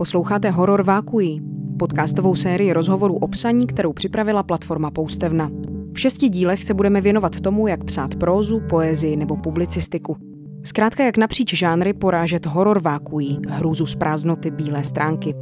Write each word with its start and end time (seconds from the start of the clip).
Posloucháte 0.00 0.50
Horor 0.50 0.82
Vákují, 0.82 1.40
podcastovou 1.78 2.34
sérii 2.34 2.72
rozhovorů 2.72 3.16
o 3.16 3.28
psaní, 3.28 3.66
kterou 3.66 3.92
připravila 3.92 4.42
platforma 4.42 4.90
Poustevna. 4.90 5.50
V 5.92 6.00
šesti 6.00 6.28
dílech 6.28 6.64
se 6.64 6.74
budeme 6.74 7.00
věnovat 7.00 7.40
tomu, 7.40 7.68
jak 7.68 7.84
psát 7.84 8.14
prózu, 8.14 8.60
poezii 8.70 9.16
nebo 9.16 9.36
publicistiku. 9.36 10.16
Zkrátka 10.64 11.04
jak 11.04 11.16
napříč 11.16 11.54
žánry 11.54 11.92
porážet 11.92 12.46
horor 12.46 12.80
vákují, 12.80 13.38
hrůzu 13.48 13.86
z 13.86 13.94
prázdnoty 13.94 14.50
bílé 14.50 14.84
stránky. 14.84 15.34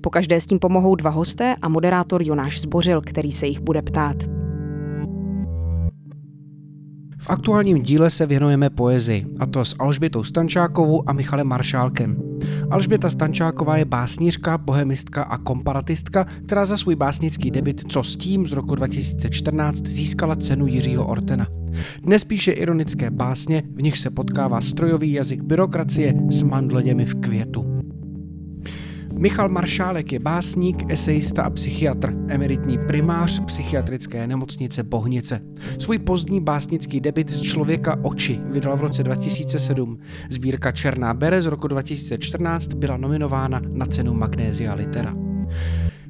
Po 0.00 0.10
každé 0.10 0.40
s 0.40 0.46
tím 0.46 0.58
pomohou 0.58 0.94
dva 0.94 1.10
hosté 1.10 1.54
a 1.62 1.68
moderátor 1.68 2.22
Jonáš 2.22 2.60
Zbořil, 2.60 3.00
který 3.00 3.32
se 3.32 3.46
jich 3.46 3.60
bude 3.60 3.82
ptát. 3.82 4.16
V 7.24 7.30
aktuálním 7.30 7.82
díle 7.82 8.10
se 8.10 8.26
věnujeme 8.26 8.70
poezii, 8.70 9.26
a 9.40 9.46
to 9.46 9.64
s 9.64 9.76
Alžbětou 9.78 10.24
Stančákovou 10.24 11.08
a 11.08 11.12
Michalem 11.12 11.46
Maršálkem. 11.46 12.16
Alžběta 12.70 13.10
Stančáková 13.10 13.76
je 13.76 13.84
básnířka, 13.84 14.58
bohemistka 14.58 15.22
a 15.22 15.38
komparatistka, 15.38 16.26
která 16.46 16.64
za 16.64 16.76
svůj 16.76 16.94
básnický 16.94 17.50
debit 17.50 17.84
Co 17.88 18.02
s 18.02 18.16
tím 18.16 18.46
z 18.46 18.52
roku 18.52 18.74
2014 18.74 19.86
získala 19.86 20.36
cenu 20.36 20.66
Jiřího 20.66 21.06
Ortena. 21.06 21.46
Dnes 22.02 22.24
píše 22.24 22.52
ironické 22.52 23.10
básně, 23.10 23.62
v 23.74 23.82
nich 23.82 23.98
se 23.98 24.10
potkává 24.10 24.60
strojový 24.60 25.12
jazyk 25.12 25.42
byrokracie 25.42 26.14
s 26.30 26.42
mandleděmi 26.42 27.06
v 27.06 27.14
květu. 27.14 27.83
Michal 29.18 29.48
Maršálek 29.48 30.12
je 30.12 30.18
básník, 30.18 30.90
esejista 30.90 31.42
a 31.42 31.50
psychiatr, 31.50 32.14
emeritní 32.28 32.78
primář 32.78 33.40
psychiatrické 33.40 34.26
nemocnice 34.26 34.82
Bohnice. 34.82 35.40
Svůj 35.78 35.98
pozdní 35.98 36.40
básnický 36.40 37.00
debit 37.00 37.30
z 37.30 37.42
Člověka 37.42 37.98
oči 38.02 38.40
vydal 38.44 38.76
v 38.76 38.80
roce 38.80 39.02
2007. 39.02 39.98
Sbírka 40.30 40.72
Černá 40.72 41.14
bere 41.14 41.42
z 41.42 41.46
roku 41.46 41.68
2014 41.68 42.74
byla 42.74 42.96
nominována 42.96 43.60
na 43.72 43.86
cenu 43.86 44.14
Magnézia 44.14 44.74
Litera. 44.74 45.14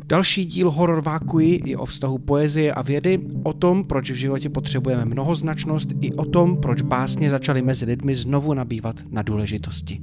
Další 0.06 0.44
díl 0.44 0.70
Horor 0.70 1.02
Vákuji 1.02 1.60
je 1.64 1.76
o 1.76 1.84
vztahu 1.86 2.18
poezie 2.18 2.72
a 2.72 2.82
vědy, 2.82 3.20
o 3.42 3.52
tom, 3.52 3.84
proč 3.84 4.10
v 4.10 4.14
životě 4.14 4.50
potřebujeme 4.50 5.04
mnohoznačnost 5.04 5.88
i 6.00 6.12
o 6.12 6.24
tom, 6.24 6.56
proč 6.56 6.82
básně 6.82 7.30
začaly 7.30 7.62
mezi 7.62 7.86
lidmi 7.86 8.14
znovu 8.14 8.54
nabývat 8.54 8.96
na 9.10 9.22
důležitosti. 9.22 10.00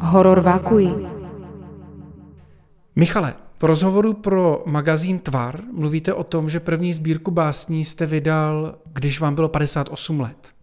Horor 0.00 0.40
Vákuji 0.40 1.13
Michale, 2.96 3.34
v 3.58 3.62
rozhovoru 3.62 4.12
pro 4.14 4.62
magazín 4.66 5.18
Tvar 5.18 5.60
mluvíte 5.72 6.14
o 6.14 6.24
tom, 6.24 6.50
že 6.50 6.60
první 6.60 6.92
sbírku 6.92 7.30
básní 7.30 7.84
jste 7.84 8.06
vydal, 8.06 8.78
když 8.92 9.20
vám 9.20 9.34
bylo 9.34 9.48
58 9.48 10.20
let. 10.20 10.54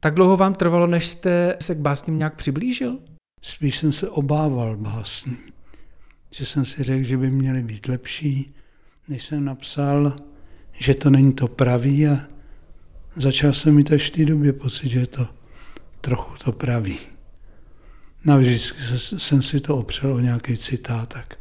Tak 0.00 0.14
dlouho 0.14 0.36
vám 0.36 0.54
trvalo, 0.54 0.86
než 0.86 1.06
jste 1.06 1.56
se 1.60 1.74
k 1.74 1.78
básním 1.78 2.18
nějak 2.18 2.34
přiblížil? 2.34 2.98
Spíš 3.42 3.76
jsem 3.76 3.92
se 3.92 4.08
obával 4.08 4.76
básní. 4.76 5.36
Že 6.30 6.46
jsem 6.46 6.64
si 6.64 6.82
řekl, 6.82 7.04
že 7.04 7.16
by 7.16 7.30
měly 7.30 7.62
být 7.62 7.88
lepší, 7.88 8.54
než 9.08 9.24
jsem 9.24 9.44
napsal, 9.44 10.16
že 10.72 10.94
to 10.94 11.10
není 11.10 11.32
to 11.32 11.48
pravý 11.48 12.08
a 12.08 12.16
začal 13.16 13.52
jsem 13.52 13.74
mít 13.74 13.92
až 13.92 14.10
v 14.10 14.12
té 14.12 14.24
době 14.24 14.52
pocit, 14.52 14.88
že 14.88 15.00
je 15.00 15.06
to 15.06 15.28
trochu 16.00 16.44
to 16.44 16.52
pravý. 16.52 16.98
No 18.24 18.38
vždycky 18.38 18.78
jsem 18.98 19.42
si 19.42 19.60
to 19.60 19.76
opřel 19.76 20.14
o 20.14 20.20
nějaký 20.20 20.56
citát, 20.56 21.08
tak 21.08 21.38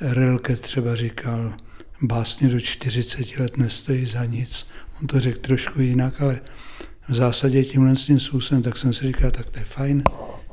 Rilke 0.00 0.56
třeba 0.56 0.96
říkal, 0.96 1.54
básně 2.02 2.48
do 2.48 2.60
40 2.60 3.36
let 3.36 3.56
nestojí 3.56 4.06
za 4.06 4.24
nic. 4.24 4.68
On 5.00 5.06
to 5.06 5.20
řekl 5.20 5.40
trošku 5.40 5.80
jinak, 5.80 6.20
ale 6.20 6.40
v 7.08 7.14
zásadě 7.14 7.64
tímhle 7.64 7.96
s 7.96 8.06
tím 8.06 8.18
způsobem, 8.18 8.62
tak 8.62 8.76
jsem 8.76 8.92
si 8.92 9.06
říkal, 9.06 9.30
tak 9.30 9.50
to 9.50 9.58
je 9.58 9.64
fajn, 9.64 10.02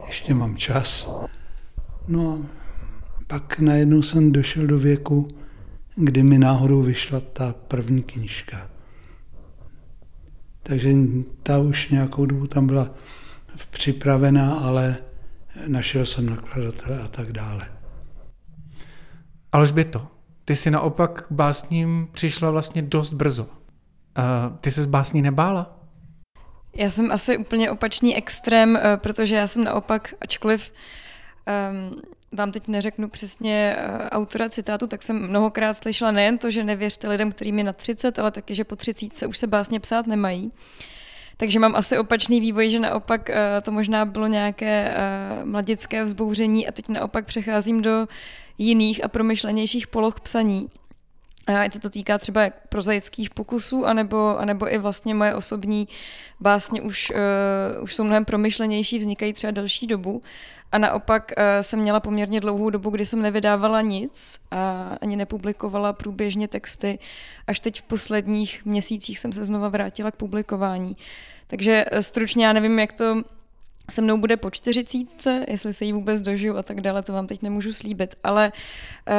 ještě 0.08 0.34
mám 0.34 0.58
čas. 0.58 1.12
No 2.08 2.46
a 3.18 3.20
pak 3.28 3.60
najednou 3.60 4.02
jsem 4.02 4.32
došel 4.32 4.68
do 4.68 4.78
věku, 4.78 5.28
kdy 5.96 6.24
mi 6.24 6.38
náhodou 6.38 6.82
vyšla 6.82 7.20
ta 7.20 7.56
první 7.68 8.04
knížka. 8.04 8.70
Takže 10.64 10.94
ta 11.44 11.60
už 11.60 11.90
nějakou 11.90 12.26
dobu 12.26 12.48
tam 12.48 12.68
byla 12.68 12.90
připravená, 13.70 14.54
ale 14.54 14.98
našel 15.68 16.06
jsem 16.06 16.30
nakladatele 16.30 17.02
a 17.02 17.08
tak 17.08 17.32
dále. 17.32 17.72
Alžběto, 19.52 20.08
ty 20.46 20.56
si 20.56 20.72
naopak 20.72 21.22
k 21.28 21.32
básním 21.32 22.08
přišla 22.12 22.52
vlastně 22.52 22.82
dost 22.82 23.14
brzo. 23.14 23.44
Uh, 23.44 24.58
ty 24.62 24.72
se 24.72 24.82
z 24.82 24.86
básní 24.86 25.22
nebála? 25.22 25.80
Já 26.76 26.90
jsem 26.90 27.12
asi 27.12 27.38
úplně 27.38 27.72
opačný 27.72 28.16
extrém, 28.16 28.78
eh, 28.78 28.98
protože 28.98 29.36
já 29.36 29.48
jsem 29.48 29.64
naopak, 29.64 30.14
ačkoliv 30.22 30.72
um, 31.92 32.02
vám 32.38 32.52
teď 32.52 32.68
neřeknu 32.68 33.10
přesně 33.10 33.76
uh, 33.78 34.08
autora 34.12 34.50
citátu, 34.50 34.88
tak 34.88 35.04
jsem 35.04 35.28
mnohokrát 35.30 35.74
slyšela 35.74 36.12
nejen 36.12 36.38
to, 36.38 36.52
že 36.52 36.64
nevěřte 36.64 37.10
lidem, 37.10 37.32
kterým 37.32 37.58
je 37.58 37.64
na 37.64 37.74
30, 37.74 38.20
ale 38.20 38.32
taky, 38.32 38.56
že 38.56 38.64
po 38.64 38.76
30 38.76 39.28
už 39.28 39.38
se 39.38 39.48
básně 39.48 39.80
psát 39.80 40.08
nemají. 40.08 40.52
Takže 41.44 41.60
mám 41.60 41.76
asi 41.76 41.98
opačný 41.98 42.40
vývoj, 42.40 42.70
že 42.70 42.80
naopak 42.80 43.30
uh, 43.30 43.36
to 43.62 43.72
možná 43.72 44.06
bylo 44.06 44.28
nějaké 44.28 44.96
uh, 44.96 45.50
mladické 45.50 46.04
vzbouření 46.04 46.68
a 46.68 46.72
teď 46.72 46.90
naopak 46.90 47.26
přecházím 47.26 47.82
do 47.82 48.08
jiných 48.58 49.04
a 49.04 49.08
promyšlenějších 49.08 49.88
poloh 49.88 50.20
psaní. 50.20 50.70
Ať 51.48 51.74
se 51.74 51.80
to 51.80 51.90
týká 51.90 52.18
třeba 52.18 52.42
prozaických 52.70 53.30
pokusů, 53.30 53.86
anebo, 53.86 54.40
anebo 54.40 54.74
i 54.74 54.78
vlastně 54.78 55.16
moje 55.16 55.36
osobní 55.36 55.88
básně 56.40 56.82
už, 56.82 57.12
uh, 57.12 57.84
už 57.84 57.96
jsou 57.96 58.04
mnohem 58.04 58.26
promyšlenější, 58.26 59.00
vznikají 59.00 59.34
třeba 59.34 59.52
delší 59.52 59.88
dobu. 59.88 60.22
A 60.72 60.78
naopak 60.78 61.32
uh, 61.38 61.44
jsem 61.62 61.80
měla 61.80 62.00
poměrně 62.00 62.40
dlouhou 62.40 62.70
dobu, 62.70 62.90
kdy 62.90 63.06
jsem 63.06 63.22
nevydávala 63.22 63.82
nic 63.82 64.40
a 64.52 64.90
ani 65.02 65.16
nepublikovala 65.16 65.94
průběžně 65.94 66.48
texty. 66.48 67.00
Až 67.48 67.60
teď 67.60 67.82
v 67.82 67.84
posledních 67.84 68.66
měsících 68.66 69.20
jsem 69.20 69.32
se 69.32 69.46
znova 69.46 69.70
vrátila 69.70 70.12
k 70.12 70.16
publikování. 70.16 70.98
Takže 71.48 71.86
eh, 71.92 72.02
stručně 72.02 72.46
já 72.46 72.54
nevím, 72.54 72.80
jak 72.80 72.92
to 72.92 73.24
se 73.92 74.02
mnou 74.02 74.18
bude 74.18 74.38
po 74.38 74.50
čtyřicítce, 74.50 75.46
jestli 75.48 75.74
se 75.74 75.86
jí 75.86 75.94
vůbec 75.94 76.22
dožiju 76.22 76.58
a 76.58 76.64
tak 76.64 76.82
dále, 76.82 77.02
to 77.02 77.14
vám 77.14 77.28
teď 77.28 77.42
nemůžu 77.42 77.74
slíbit, 77.74 78.16
ale, 78.24 78.52
uh, 79.08 79.14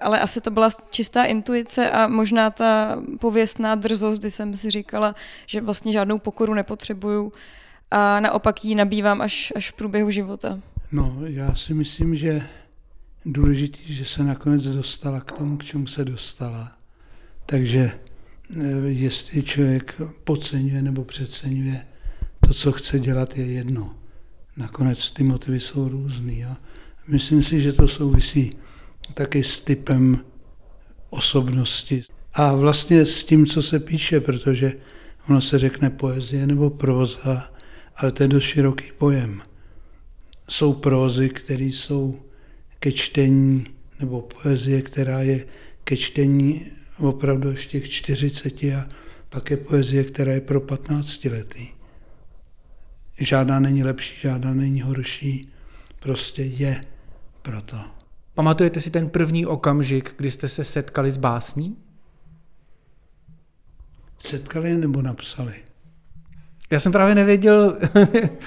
ale 0.00 0.20
asi 0.20 0.40
to 0.40 0.50
byla 0.50 0.70
čistá 0.90 1.24
intuice 1.24 1.90
a 1.90 2.06
možná 2.06 2.50
ta 2.50 3.02
pověstná 3.20 3.74
drzost, 3.74 4.20
kdy 4.20 4.30
jsem 4.30 4.56
si 4.56 4.70
říkala, 4.70 5.14
že 5.46 5.60
vlastně 5.60 5.92
žádnou 5.92 6.18
pokoru 6.18 6.54
nepotřebuju 6.54 7.32
a 7.90 8.20
naopak 8.20 8.64
ji 8.64 8.74
nabývám 8.74 9.20
až, 9.20 9.52
až 9.56 9.70
v 9.70 9.72
průběhu 9.72 10.10
života. 10.10 10.58
No, 10.92 11.16
já 11.24 11.54
si 11.54 11.74
myslím, 11.74 12.14
že 12.14 12.42
důležitý, 13.24 13.94
že 13.94 14.04
se 14.04 14.24
nakonec 14.24 14.66
dostala 14.66 15.20
k 15.20 15.32
tomu, 15.32 15.56
k 15.56 15.64
čemu 15.64 15.86
se 15.86 16.04
dostala. 16.04 16.72
Takže 17.46 17.90
eh, 17.94 18.09
jestli 18.86 19.42
člověk 19.42 20.00
podceňuje 20.24 20.82
nebo 20.82 21.04
přeceňuje 21.04 21.86
to, 22.46 22.54
co 22.54 22.72
chce 22.72 22.98
dělat, 22.98 23.38
je 23.38 23.46
jedno. 23.46 23.94
Nakonec 24.56 25.10
ty 25.10 25.22
motivy 25.22 25.60
jsou 25.60 25.88
různý. 25.88 26.44
A 26.44 26.56
myslím 27.08 27.42
si, 27.42 27.60
že 27.60 27.72
to 27.72 27.88
souvisí 27.88 28.50
taky 29.14 29.44
s 29.44 29.60
typem 29.60 30.24
osobnosti. 31.10 32.02
A 32.32 32.54
vlastně 32.54 33.06
s 33.06 33.24
tím, 33.24 33.46
co 33.46 33.62
se 33.62 33.78
píše, 33.80 34.20
protože 34.20 34.72
ono 35.28 35.40
se 35.40 35.58
řekne 35.58 35.90
poezie 35.90 36.46
nebo 36.46 36.70
proza, 36.70 37.50
ale 37.96 38.12
to 38.12 38.22
je 38.22 38.28
dost 38.28 38.44
široký 38.44 38.92
pojem. 38.98 39.42
Jsou 40.48 40.72
prózy, 40.72 41.28
které 41.28 41.64
jsou 41.64 42.20
ke 42.80 42.92
čtení, 42.92 43.66
nebo 44.00 44.22
poezie, 44.22 44.82
která 44.82 45.20
je 45.20 45.46
ke 45.84 45.96
čtení 45.96 46.66
opravdu 47.08 47.50
ještě 47.50 47.80
k 47.80 47.88
40 47.88 48.62
a 48.64 48.88
pak 49.28 49.50
je 49.50 49.56
poezie, 49.56 50.04
která 50.04 50.32
je 50.32 50.40
pro 50.40 50.60
15 50.60 51.24
letý. 51.24 51.68
Žádná 53.18 53.60
není 53.60 53.84
lepší, 53.84 54.20
žádná 54.20 54.54
není 54.54 54.82
horší, 54.82 55.48
prostě 56.00 56.42
je 56.42 56.80
proto. 57.42 57.76
Pamatujete 58.34 58.80
si 58.80 58.90
ten 58.90 59.08
první 59.08 59.46
okamžik, 59.46 60.14
kdy 60.16 60.30
jste 60.30 60.48
se 60.48 60.64
setkali 60.64 61.10
s 61.10 61.16
básní? 61.16 61.76
Setkali 64.18 64.76
nebo 64.76 65.02
napsali? 65.02 65.54
Já 66.70 66.80
jsem 66.80 66.92
právě 66.92 67.14
nevěděl, 67.14 67.78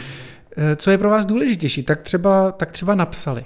co 0.75 0.91
je 0.91 0.97
pro 0.97 1.09
vás 1.09 1.25
důležitější, 1.25 1.83
tak 1.83 2.01
třeba, 2.01 2.51
tak 2.51 2.71
třeba 2.71 2.95
napsali. 2.95 3.45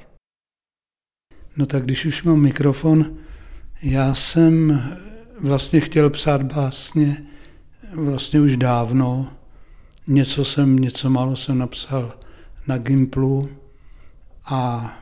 No 1.58 1.66
tak 1.66 1.84
když 1.84 2.06
už 2.06 2.24
mám 2.24 2.42
mikrofon, 2.42 3.18
já 3.82 4.14
jsem 4.14 4.84
vlastně 5.40 5.80
chtěl 5.80 6.10
psát 6.10 6.54
básně 6.54 7.24
vlastně 7.94 8.42
už 8.42 8.58
dávno, 8.58 9.28
Něco 10.08 10.46
jsem, 10.46 10.76
něco 10.76 11.10
málo 11.10 11.36
jsem 11.36 11.58
napsal 11.58 12.14
na 12.68 12.78
Gimplu 12.78 13.50
a 14.46 14.94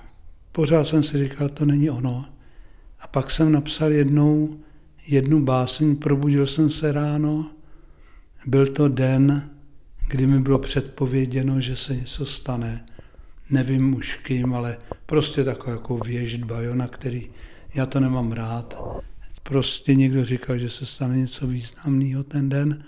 pořád 0.51 0.87
jsem 0.87 1.03
si 1.03 1.17
říkal, 1.17 1.49
to 1.49 1.65
není 1.65 1.89
ono. 1.89 2.25
A 2.99 3.07
pak 3.07 3.31
jsem 3.31 3.51
napsal 3.51 3.91
jednou 3.91 4.59
jednu 5.07 5.41
báseň, 5.41 5.95
probudil 5.95 6.47
jsem 6.47 6.69
se 6.69 6.91
ráno, 6.91 7.51
byl 8.45 8.67
to 8.67 8.87
den, 8.87 9.49
kdy 10.07 10.27
mi 10.27 10.39
bylo 10.39 10.59
předpověděno, 10.59 11.61
že 11.61 11.77
se 11.77 11.95
něco 11.95 12.25
stane. 12.25 12.85
Nevím 13.49 13.95
už 13.95 14.15
kým, 14.15 14.53
ale 14.53 14.77
prostě 15.05 15.43
taková 15.43 15.71
jako 15.71 15.97
věždba, 15.97 16.61
jo, 16.61 16.75
na 16.75 16.87
který 16.87 17.29
já 17.75 17.85
to 17.85 17.99
nemám 17.99 18.31
rád. 18.31 18.83
Prostě 19.43 19.95
někdo 19.95 20.25
říkal, 20.25 20.57
že 20.57 20.69
se 20.69 20.85
stane 20.85 21.17
něco 21.17 21.47
významného 21.47 22.23
ten 22.23 22.49
den, 22.49 22.83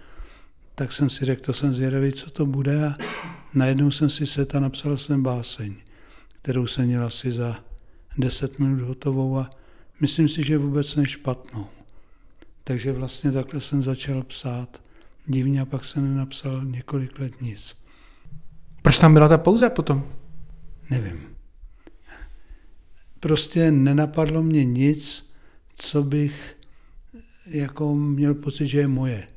tak 0.75 0.92
jsem 0.92 1.10
si 1.10 1.25
řekl, 1.25 1.42
to 1.42 1.54
jsem 1.54 1.74
zvědavý, 1.74 2.12
co 2.12 2.30
to 2.30 2.45
bude 2.45 2.88
a 2.88 2.95
najednou 3.54 3.92
jsem 3.92 4.10
si 4.10 4.25
set 4.25 4.56
a 4.56 4.60
napsal 4.60 4.98
jsem 4.98 5.24
báseň, 5.24 5.75
kterou 6.42 6.68
jsem 6.68 6.86
měl 6.86 7.06
asi 7.06 7.31
za 7.31 7.60
10 8.18 8.60
minut 8.60 8.81
hotovou 8.81 9.38
a 9.38 9.50
myslím 10.01 10.28
si, 10.28 10.44
že 10.44 10.57
vůbec 10.57 10.95
nešpatnou. 10.95 11.68
Takže 12.63 12.92
vlastně 12.92 13.31
takhle 13.31 13.62
jsem 13.62 13.81
začal 13.81 14.24
psát 14.24 14.81
divně 15.25 15.62
a 15.62 15.66
pak 15.66 15.86
jsem 15.86 16.13
nenapsal 16.13 16.66
několik 16.66 17.19
let 17.19 17.42
nic. 17.42 17.75
Proč 18.81 18.98
tam 18.98 19.13
byla 19.13 19.28
ta 19.28 19.38
pauza 19.38 19.69
potom? 19.69 20.12
Nevím. 20.89 21.37
Prostě 23.19 23.71
nenapadlo 23.71 24.43
mě 24.43 24.65
nic, 24.65 25.31
co 25.75 26.03
bych 26.03 26.57
jako 27.45 27.95
měl 27.95 28.33
pocit, 28.33 28.67
že 28.67 28.79
je 28.79 28.87
moje. 28.87 29.27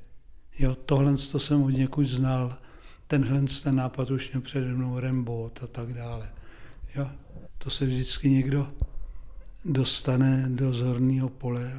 Jo, 0.58 0.74
tohle 0.74 1.16
to 1.32 1.38
jsem 1.38 1.62
od 1.62 1.70
někud 1.70 2.06
znal, 2.06 2.58
tenhle 3.06 3.42
ten 3.62 3.76
nápad 3.76 4.10
už 4.10 4.32
měl 4.32 4.40
přede 4.40 4.66
mnou 4.66 4.98
Rembot 4.98 5.60
a 5.62 5.66
tak 5.66 5.94
dále. 5.94 6.30
Jo, 6.96 7.10
to 7.58 7.70
se 7.70 7.86
vždycky 7.86 8.30
někdo 8.30 8.72
dostane 9.64 10.48
do 10.48 10.72
zorného 10.72 11.28
pole, 11.28 11.72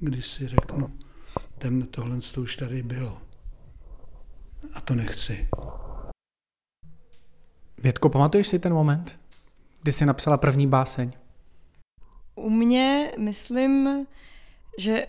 když 0.00 0.26
si 0.26 0.48
řeknu, 0.48 0.90
ten, 1.58 1.86
tohle 1.86 2.18
to 2.34 2.42
už 2.42 2.56
tady 2.56 2.82
bylo. 2.82 3.18
A 4.74 4.80
to 4.80 4.94
nechci. 4.94 5.48
Větko, 7.82 8.08
pamatuješ 8.08 8.48
si 8.48 8.58
ten 8.58 8.72
moment, 8.72 9.20
kdy 9.82 9.92
jsi 9.92 10.06
napsala 10.06 10.36
první 10.36 10.66
báseň? 10.66 11.12
U 12.40 12.50
mě 12.50 13.12
myslím, 13.18 14.06
že 14.78 15.06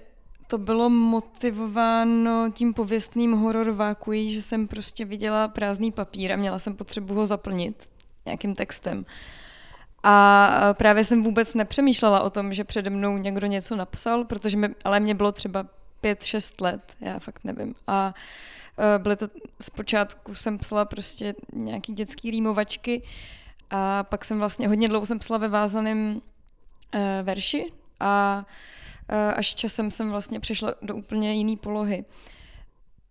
to 0.47 0.57
bylo 0.57 0.89
motivováno 0.89 2.51
tím 2.53 2.73
pověstným 2.73 3.31
horor 3.31 3.71
vákují, 3.71 4.31
že 4.31 4.41
jsem 4.41 4.67
prostě 4.67 5.05
viděla 5.05 5.47
prázdný 5.47 5.91
papír 5.91 6.31
a 6.31 6.35
měla 6.35 6.59
jsem 6.59 6.75
potřebu 6.75 7.13
ho 7.13 7.25
zaplnit 7.25 7.89
nějakým 8.25 8.55
textem. 8.55 9.05
A 10.03 10.73
právě 10.73 11.03
jsem 11.03 11.23
vůbec 11.23 11.55
nepřemýšlela 11.55 12.21
o 12.21 12.29
tom, 12.29 12.53
že 12.53 12.63
přede 12.63 12.89
mnou 12.89 13.17
někdo 13.17 13.47
něco 13.47 13.75
napsal, 13.75 14.23
protože 14.23 14.57
mi, 14.57 14.69
ale 14.83 14.99
mě 14.99 15.15
bylo 15.15 15.31
třeba 15.31 15.65
pět, 16.01 16.23
šest 16.23 16.61
let, 16.61 16.95
já 17.01 17.19
fakt 17.19 17.43
nevím. 17.43 17.75
A 17.87 18.13
e, 18.95 18.99
byly 18.99 19.15
to, 19.15 19.27
zpočátku 19.61 20.35
jsem 20.35 20.57
psala 20.57 20.85
prostě 20.85 21.33
nějaký 21.53 21.93
dětský 21.93 22.31
rýmovačky 22.31 23.01
a 23.69 24.03
pak 24.03 24.25
jsem 24.25 24.39
vlastně 24.39 24.67
hodně 24.67 24.89
dlouho 24.89 25.05
jsem 25.05 25.19
psala 25.19 25.37
ve 25.37 25.47
vázaném 25.47 26.21
e, 26.91 27.23
verši 27.23 27.65
a 27.99 28.45
e, 29.09 29.33
až 29.33 29.55
časem 29.55 29.91
jsem 29.91 30.11
vlastně 30.11 30.39
přešla 30.39 30.75
do 30.81 30.95
úplně 30.95 31.33
jiné 31.33 31.57
polohy. 31.57 32.05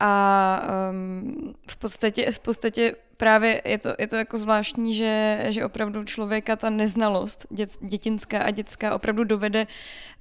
A 0.00 0.62
um, 0.90 1.54
v, 1.68 1.76
podstatě, 1.76 2.32
v 2.32 2.38
podstatě 2.38 2.94
právě 3.20 3.62
je 3.64 3.78
to, 3.78 3.88
je 3.99 4.06
to 4.06 4.17
jako 4.17 4.37
zvláštní, 4.37 4.94
že, 4.94 5.46
že 5.49 5.64
opravdu 5.64 6.05
člověka 6.05 6.56
ta 6.56 6.70
neznalost 6.70 7.46
dět, 7.50 7.70
dětinská 7.81 8.38
a 8.43 8.50
dětská 8.50 8.94
opravdu 8.94 9.25
dovede 9.25 9.67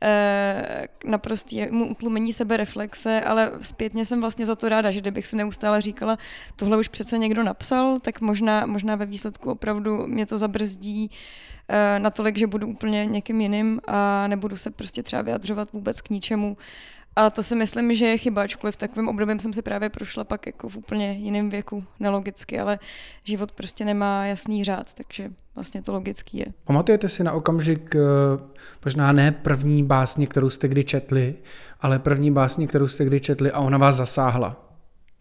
eh, 0.01 0.87
k 0.97 1.05
naprostému 1.05 1.87
utlumení 1.87 2.33
sebereflexe, 2.33 3.21
ale 3.21 3.51
zpětně 3.61 4.05
jsem 4.05 4.21
vlastně 4.21 4.45
za 4.45 4.55
to 4.55 4.69
ráda, 4.69 4.91
že 4.91 5.01
kdybych 5.01 5.27
si 5.27 5.37
neustále 5.37 5.81
říkala, 5.81 6.17
tohle 6.55 6.77
už 6.77 6.87
přece 6.87 7.17
někdo 7.17 7.43
napsal, 7.43 7.99
tak 7.99 8.21
možná, 8.21 8.65
možná 8.65 8.95
ve 8.95 9.05
výsledku 9.05 9.51
opravdu 9.51 10.07
mě 10.07 10.25
to 10.25 10.37
zabrzdí 10.37 11.11
eh, 11.69 11.99
natolik, 11.99 12.37
že 12.37 12.47
budu 12.47 12.67
úplně 12.67 13.05
někým 13.05 13.41
jiným 13.41 13.81
a 13.87 14.27
nebudu 14.27 14.57
se 14.57 14.71
prostě 14.71 15.03
třeba 15.03 15.21
vyjadřovat 15.21 15.71
vůbec 15.71 16.01
k 16.01 16.09
ničemu, 16.09 16.57
a 17.19 17.29
to 17.29 17.43
si 17.43 17.55
myslím, 17.55 17.93
že 17.93 18.05
je 18.05 18.17
chyba, 18.17 18.41
ačkoliv 18.41 18.75
v 18.75 18.77
takovém 18.77 19.07
období 19.07 19.39
jsem 19.39 19.53
si 19.53 19.61
právě 19.61 19.89
prošla 19.89 20.23
pak 20.23 20.45
jako 20.45 20.69
v 20.69 20.77
úplně 20.77 21.11
jiném 21.11 21.49
věku, 21.49 21.83
nelogicky, 21.99 22.59
ale 22.59 22.79
život 23.23 23.51
prostě 23.51 23.85
nemá 23.85 24.25
jasný 24.25 24.63
řád, 24.63 24.93
takže 24.93 25.31
vlastně 25.55 25.81
to 25.81 25.93
logický 25.93 26.37
je. 26.37 26.45
Pamatujete 26.63 27.09
si 27.09 27.23
na 27.23 27.31
okamžik, 27.31 27.95
eh, 27.95 27.99
možná 28.85 29.11
ne 29.11 29.31
první 29.31 29.83
básně, 29.83 30.27
kterou 30.27 30.49
jste 30.49 30.67
kdy 30.67 30.83
četli, 30.83 31.35
ale 31.81 31.99
první 31.99 32.31
básně, 32.31 32.67
kterou 32.67 32.87
jste 32.87 33.05
kdy 33.05 33.19
četli 33.19 33.51
a 33.51 33.59
ona 33.59 33.77
vás 33.77 33.95
zasáhla? 33.95 34.65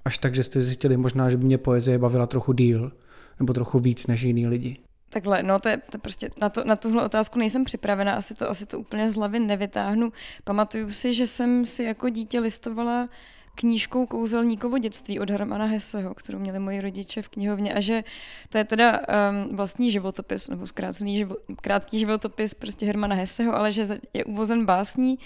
Až 0.05 0.19
tak, 0.19 0.35
že 0.35 0.45
jste 0.45 0.61
zjistili 0.61 0.97
možná, 0.97 1.31
že 1.31 1.37
by 1.37 1.45
mě 1.45 1.59
poezie 1.59 1.99
bavila 1.99 2.27
trochu 2.27 2.53
díl, 2.53 2.93
nebo 3.41 3.53
trochu 3.53 3.79
víc 3.79 4.07
než 4.07 4.23
jiný 4.23 4.47
lidi. 4.47 4.77
Takhle, 5.11 5.43
no 5.43 5.59
to 5.59 5.69
je, 5.69 5.77
to 5.77 5.99
prostě, 5.99 6.31
na, 6.41 6.49
to, 6.49 6.65
na 6.65 6.77
tuhle 6.77 7.05
otázku 7.05 7.39
nejsem 7.39 7.65
připravena, 7.65 8.13
asi 8.13 8.35
to, 8.35 8.51
asi 8.51 8.67
to 8.67 8.81
úplně 8.81 9.11
z 9.11 9.17
hlavy 9.17 9.41
nevytáhnu. 9.41 10.13
Pamatuju 10.45 10.91
si, 10.91 11.13
že 11.13 11.27
jsem 11.27 11.67
si 11.67 11.85
jako 11.85 12.09
dítě 12.09 12.41
listovala 12.41 13.09
knížkou 13.55 14.07
Kouzelníkovo 14.07 14.79
dětství 14.79 15.21
od 15.21 15.31
Hermana 15.31 15.65
Hesseho, 15.65 16.15
kterou 16.15 16.39
měli 16.39 16.59
moji 16.59 16.81
rodiče 16.81 17.23
v 17.23 17.29
knihovně 17.29 17.75
a 17.75 17.81
že 17.81 18.05
to 18.49 18.59
je 18.59 18.65
teda 18.65 19.01
um, 19.01 19.57
vlastní 19.57 19.91
životopis, 19.91 20.49
nebo 20.49 20.67
zkrácený 20.67 21.17
živo, 21.17 21.37
krátký 21.61 21.99
životopis 21.99 22.55
prostě 22.55 22.87
Hermana 22.87 23.17
Hesseho, 23.17 23.55
ale 23.55 23.73
že 23.73 23.99
je 24.15 24.25
uvozen 24.25 24.67
básní, 24.67 25.19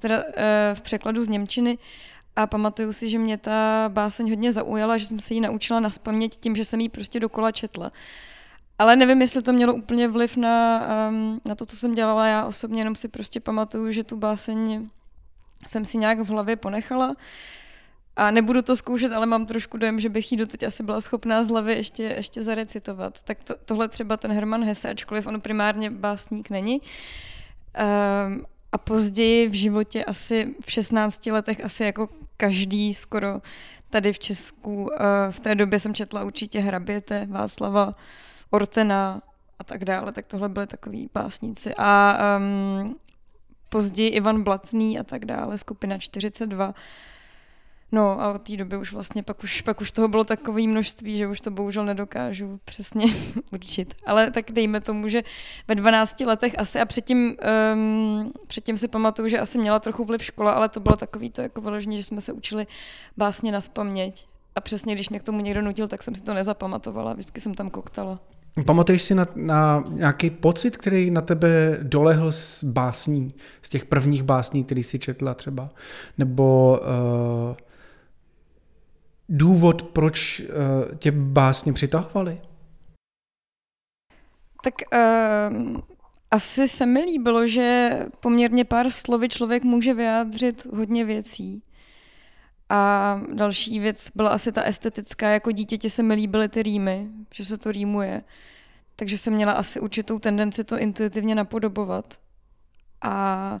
teda 0.00 0.24
uh, 0.24 0.32
v 0.74 0.80
překladu 0.80 1.24
z 1.24 1.28
Němčiny 1.28 1.78
a 2.36 2.46
pamatuju 2.46 2.92
si, 2.92 3.08
že 3.08 3.18
mě 3.18 3.38
ta 3.38 3.88
báseň 3.88 4.30
hodně 4.30 4.52
zaujala, 4.52 4.96
že 4.96 5.06
jsem 5.06 5.20
se 5.20 5.34
ji 5.34 5.40
naučila 5.40 5.80
na 5.80 5.90
tím, 6.40 6.56
že 6.56 6.64
jsem 6.64 6.80
ji 6.80 6.88
prostě 6.88 7.20
dokola 7.20 7.52
četla. 7.52 7.92
Ale 8.78 8.96
nevím, 8.96 9.20
jestli 9.20 9.42
to 9.42 9.52
mělo 9.52 9.74
úplně 9.74 10.08
vliv 10.08 10.36
na, 10.36 10.86
um, 11.08 11.40
na 11.44 11.54
to, 11.54 11.66
co 11.66 11.76
jsem 11.76 11.94
dělala. 11.94 12.26
Já 12.26 12.44
osobně 12.44 12.80
jenom 12.80 12.96
si 12.96 13.08
prostě 13.08 13.40
pamatuju, 13.40 13.90
že 13.90 14.04
tu 14.04 14.16
báseň 14.16 14.88
jsem 15.66 15.84
si 15.84 15.98
nějak 15.98 16.18
v 16.18 16.28
hlavě 16.28 16.56
ponechala. 16.56 17.16
A 18.16 18.30
nebudu 18.30 18.62
to 18.62 18.76
zkoušet, 18.76 19.12
ale 19.12 19.26
mám 19.26 19.46
trošku 19.46 19.76
dojem, 19.76 20.00
že 20.00 20.08
bych 20.08 20.32
ji 20.32 20.38
doteď 20.38 20.62
asi 20.62 20.82
byla 20.82 21.00
schopná 21.00 21.44
z 21.44 21.48
hlavy 21.48 21.72
ještě, 21.72 22.02
ještě 22.02 22.42
zarecitovat. 22.42 23.22
Tak 23.22 23.44
to, 23.44 23.54
tohle 23.64 23.88
třeba 23.88 24.16
ten 24.16 24.32
Herman 24.32 24.64
Hesse, 24.64 24.90
ačkoliv 24.90 25.26
on 25.26 25.40
primárně 25.40 25.90
básník 25.90 26.50
není. 26.50 26.80
Um, 26.80 28.46
a 28.72 28.78
později 28.78 29.48
v 29.48 29.52
životě 29.52 30.04
asi 30.04 30.54
v 30.66 30.72
16 30.72 31.26
letech 31.26 31.64
asi 31.64 31.84
jako 31.84 32.08
každý 32.36 32.94
skoro 32.94 33.40
tady 33.90 34.12
v 34.12 34.18
Česku. 34.18 34.74
Uh, 34.74 34.88
v 35.30 35.40
té 35.40 35.54
době 35.54 35.80
jsem 35.80 35.94
četla 35.94 36.24
určitě 36.24 36.60
Hraběte 36.60 37.26
Václava 37.30 37.94
Ortena 38.54 39.22
a 39.58 39.64
tak 39.64 39.84
dále, 39.84 40.12
tak 40.12 40.26
tohle 40.26 40.48
byly 40.48 40.66
takový 40.66 41.10
básníci. 41.14 41.74
A 41.78 42.18
um, 42.38 42.96
později 43.68 44.08
Ivan 44.08 44.42
Blatný 44.42 44.98
a 44.98 45.02
tak 45.02 45.24
dále, 45.24 45.58
skupina 45.58 45.98
42. 45.98 46.74
No 47.92 48.20
a 48.20 48.32
od 48.32 48.42
té 48.42 48.56
doby 48.56 48.76
už 48.76 48.92
vlastně 48.92 49.22
pak 49.22 49.44
už, 49.44 49.60
pak 49.60 49.80
už 49.80 49.92
toho 49.92 50.08
bylo 50.08 50.24
takové 50.24 50.62
množství, 50.62 51.16
že 51.16 51.26
už 51.26 51.40
to 51.40 51.50
bohužel 51.50 51.84
nedokážu 51.84 52.60
přesně 52.64 53.06
určit. 53.52 53.94
Ale 54.06 54.30
tak 54.30 54.52
dejme 54.52 54.80
tomu, 54.80 55.08
že 55.08 55.22
ve 55.68 55.74
12 55.74 56.20
letech 56.20 56.54
asi 56.58 56.80
a 56.80 56.84
předtím, 56.84 57.36
um, 57.74 58.32
předtím 58.46 58.78
si 58.78 58.88
pamatuju, 58.88 59.28
že 59.28 59.38
asi 59.40 59.58
měla 59.58 59.78
trochu 59.78 60.04
vliv 60.04 60.22
škola, 60.22 60.52
ale 60.52 60.68
to 60.68 60.80
bylo 60.80 60.96
takový 60.96 61.30
to 61.30 61.42
jako 61.42 61.60
vyloženě, 61.60 61.96
že 61.96 62.02
jsme 62.02 62.20
se 62.20 62.32
učili 62.32 62.66
básně 63.16 63.52
na 63.52 63.60
spaměť. 63.60 64.26
A 64.54 64.60
přesně, 64.60 64.94
když 64.94 65.08
mě 65.08 65.18
k 65.18 65.22
tomu 65.22 65.40
někdo 65.40 65.62
nutil, 65.62 65.88
tak 65.88 66.02
jsem 66.02 66.14
si 66.14 66.22
to 66.22 66.34
nezapamatovala, 66.34 67.12
vždycky 67.12 67.40
jsem 67.40 67.54
tam 67.54 67.70
koktala. 67.70 68.20
Pamatuješ 68.62 69.02
si 69.02 69.14
na, 69.14 69.26
na 69.34 69.84
nějaký 69.88 70.30
pocit, 70.30 70.76
který 70.76 71.10
na 71.10 71.20
tebe 71.20 71.78
dolehl 71.82 72.32
z 72.32 72.64
básní, 72.64 73.34
z 73.62 73.68
těch 73.68 73.84
prvních 73.84 74.22
básní, 74.22 74.64
který 74.64 74.82
jsi 74.82 74.98
četla 74.98 75.34
třeba? 75.34 75.70
Nebo 76.18 76.78
uh, 76.80 77.56
důvod, 79.28 79.82
proč 79.82 80.40
uh, 80.40 80.96
tě 80.98 81.10
básně 81.12 81.72
přitahovaly? 81.72 82.40
Tak 84.64 84.74
uh, 84.92 85.80
asi 86.30 86.68
se 86.68 86.86
mi 86.86 87.00
líbilo, 87.00 87.46
že 87.46 87.98
poměrně 88.20 88.64
pár 88.64 88.90
slovy 88.90 89.28
člověk 89.28 89.64
může 89.64 89.94
vyjádřit 89.94 90.66
hodně 90.66 91.04
věcí. 91.04 91.62
A 92.68 93.20
další 93.32 93.80
věc 93.80 94.10
byla 94.14 94.30
asi 94.30 94.52
ta 94.52 94.62
estetická, 94.62 95.28
jako 95.28 95.50
dítěti 95.50 95.90
se 95.90 96.02
mi 96.02 96.14
líbily 96.14 96.48
ty 96.48 96.62
rýmy, 96.62 97.08
že 97.34 97.44
se 97.44 97.58
to 97.58 97.72
rýmuje. 97.72 98.22
Takže 98.96 99.18
jsem 99.18 99.32
měla 99.32 99.52
asi 99.52 99.80
určitou 99.80 100.18
tendenci 100.18 100.64
to 100.64 100.78
intuitivně 100.78 101.34
napodobovat. 101.34 102.18
A 103.02 103.60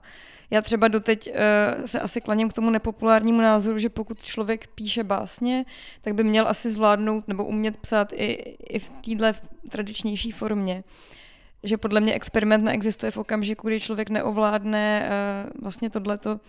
já 0.50 0.62
třeba 0.62 0.88
doteď 0.88 1.30
uh, 1.30 1.86
se 1.86 2.00
asi 2.00 2.20
klaním 2.20 2.48
k 2.48 2.52
tomu 2.52 2.70
nepopulárnímu 2.70 3.40
názoru, 3.40 3.78
že 3.78 3.88
pokud 3.88 4.24
člověk 4.24 4.66
píše 4.66 5.04
básně, 5.04 5.64
tak 6.00 6.14
by 6.14 6.24
měl 6.24 6.48
asi 6.48 6.70
zvládnout 6.70 7.28
nebo 7.28 7.44
umět 7.44 7.76
psát 7.76 8.12
i, 8.12 8.32
i 8.68 8.78
v 8.78 8.90
téhle 8.90 9.34
tradičnější 9.68 10.30
formě. 10.30 10.84
Že 11.62 11.76
podle 11.76 12.00
mě 12.00 12.14
experiment 12.14 12.64
neexistuje 12.64 13.10
v 13.10 13.16
okamžiku, 13.16 13.68
kdy 13.68 13.80
člověk 13.80 14.10
neovládne 14.10 15.10
uh, 15.54 15.62
vlastně 15.62 15.90
tohleto. 15.90 16.40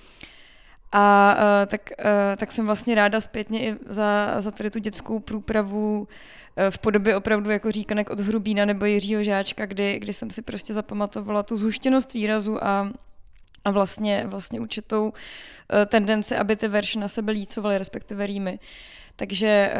A 0.97 1.35
uh, 1.37 1.65
tak, 1.67 1.89
uh, 1.99 2.05
tak 2.37 2.51
jsem 2.51 2.65
vlastně 2.65 2.95
ráda 2.95 3.21
zpětně 3.21 3.67
i 3.67 3.75
za, 3.85 4.41
za 4.41 4.51
tady 4.51 4.71
tu 4.71 4.79
dětskou 4.79 5.19
průpravu 5.19 5.99
uh, 5.99 6.07
v 6.69 6.77
podobě 6.77 7.15
opravdu 7.15 7.49
jako 7.49 7.71
říkanek 7.71 8.09
od 8.09 8.19
Hrubína 8.19 8.65
nebo 8.65 8.85
Jiřího 8.85 9.23
Žáčka, 9.23 9.65
kdy, 9.65 9.99
kdy 9.99 10.13
jsem 10.13 10.29
si 10.29 10.41
prostě 10.41 10.73
zapamatovala 10.73 11.43
tu 11.43 11.55
zhuštěnost 11.55 12.13
výrazu 12.13 12.63
a, 12.63 12.91
a 13.65 13.71
vlastně, 13.71 14.23
vlastně 14.27 14.59
určitou 14.59 15.13
tendenci, 15.85 16.35
aby 16.35 16.55
ty 16.55 16.67
verše 16.67 16.99
na 16.99 17.07
sebe 17.07 17.31
lícovaly, 17.31 17.77
respektive 17.77 18.27
rýmy. 18.27 18.59
Takže, 19.15 19.73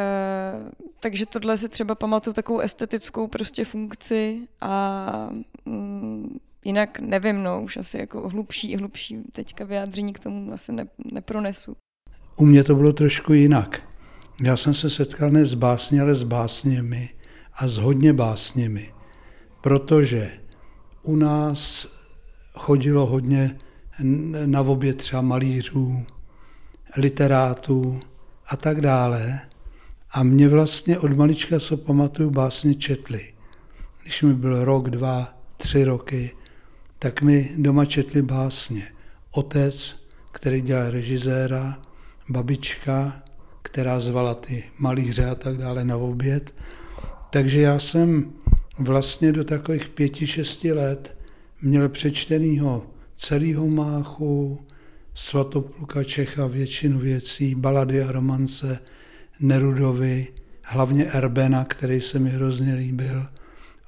takže 1.00 1.26
tohle 1.26 1.56
si 1.56 1.68
třeba 1.68 1.94
pamatuju 1.94 2.34
takovou 2.34 2.58
estetickou 2.58 3.26
prostě 3.26 3.64
funkci 3.64 4.48
a 4.60 5.30
um, 5.64 6.40
jinak 6.66 7.00
nevím, 7.00 7.42
no, 7.42 7.62
už 7.62 7.76
asi 7.76 7.98
jako 7.98 8.28
hlubší, 8.28 8.76
hlubší 8.76 9.18
teďka 9.32 9.64
vyjádření 9.64 10.12
k 10.12 10.18
tomu 10.18 10.52
asi 10.52 10.72
ne, 10.72 10.86
nepronesu. 11.12 11.76
U 12.36 12.46
mě 12.46 12.64
to 12.64 12.74
bylo 12.74 12.92
trošku 12.92 13.32
jinak. 13.32 13.82
Já 14.42 14.56
jsem 14.56 14.74
se 14.74 14.90
setkal 14.90 15.30
ne 15.30 15.44
s 15.44 15.54
básně, 15.54 16.00
ale 16.00 16.14
s 16.14 16.22
básněmi 16.22 17.10
a 17.54 17.68
s 17.68 17.78
hodně 17.78 18.12
básněmi, 18.12 18.92
protože 19.60 20.30
u 21.02 21.16
nás 21.16 21.86
chodilo 22.52 23.06
hodně 23.06 23.50
na 24.46 24.60
obě 24.60 24.94
třeba 24.94 25.22
malířů, 25.22 26.04
literátů 26.96 28.00
a 28.46 28.56
tak 28.56 28.80
dále. 28.80 29.40
A 30.10 30.22
mě 30.22 30.48
vlastně 30.48 30.98
od 30.98 31.16
malička, 31.16 31.60
co 31.60 31.76
pamatuju, 31.76 32.30
básně 32.30 32.74
četli. 32.74 33.32
Když 34.02 34.22
mi 34.22 34.34
byl 34.34 34.64
rok, 34.64 34.90
dva, 34.90 35.28
tři 35.56 35.84
roky, 35.84 36.30
tak 36.98 37.22
mi 37.22 37.50
doma 37.56 37.84
četli 37.84 38.22
básně. 38.22 38.88
Otec, 39.30 40.06
který 40.32 40.60
dělal 40.60 40.90
režiséra, 40.90 41.78
babička, 42.28 43.22
která 43.62 44.00
zvala 44.00 44.34
ty 44.34 44.64
malíře 44.78 45.26
a 45.26 45.34
tak 45.34 45.56
dále 45.56 45.84
na 45.84 45.96
oběd. 45.96 46.54
Takže 47.30 47.60
já 47.60 47.78
jsem 47.78 48.32
vlastně 48.78 49.32
do 49.32 49.44
takových 49.44 49.88
pěti, 49.88 50.26
šesti 50.26 50.72
let 50.72 51.16
měl 51.62 51.88
přečtenýho 51.88 52.86
celého 53.16 53.66
máchu, 53.66 54.66
Svatopluka 55.14 56.04
Čecha, 56.04 56.46
většinu 56.46 56.98
věcí, 56.98 57.54
balady 57.54 58.02
a 58.02 58.12
romance 58.12 58.78
Nerudovi, 59.40 60.28
hlavně 60.62 61.04
Erbena, 61.04 61.64
který 61.64 62.00
se 62.00 62.18
mi 62.18 62.30
hrozně 62.30 62.74
líbil– 62.74 63.26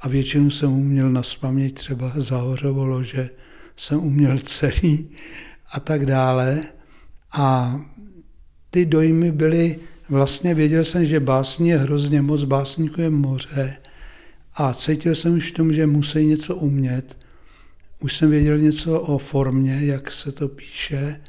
a 0.01 0.09
většinu 0.09 0.51
jsem 0.51 0.73
uměl 0.73 1.11
na 1.11 1.23
spaměť, 1.23 1.75
třeba 1.75 2.13
Zahořovo 2.17 2.87
lože 2.87 3.31
jsem 3.77 3.99
uměl 3.99 4.39
celý 4.43 5.09
a 5.73 5.81
tak 5.81 6.07
dále. 6.07 6.63
A 7.33 7.81
ty 8.71 8.87
dojmy 8.87 9.33
byly, 9.33 9.79
vlastně 10.09 10.55
věděl 10.55 10.85
jsem, 10.85 11.05
že 11.05 11.21
básní 11.21 11.69
je 11.69 11.79
hrozně 11.79 12.23
moc, 12.23 12.45
básníku 12.45 13.01
je 13.01 13.11
moře 13.11 13.77
a 14.55 14.75
cítil 14.75 15.15
jsem 15.15 15.35
už 15.35 15.51
v 15.51 15.55
tom, 15.55 15.73
že 15.73 15.87
musí 15.87 16.27
něco 16.27 16.57
umět. 16.57 17.19
Už 18.01 18.17
jsem 18.17 18.31
věděl 18.31 18.59
něco 18.59 19.01
o 19.01 19.19
formě, 19.19 19.79
jak 19.83 20.13
se 20.13 20.33
to 20.33 20.49
píše, 20.49 21.21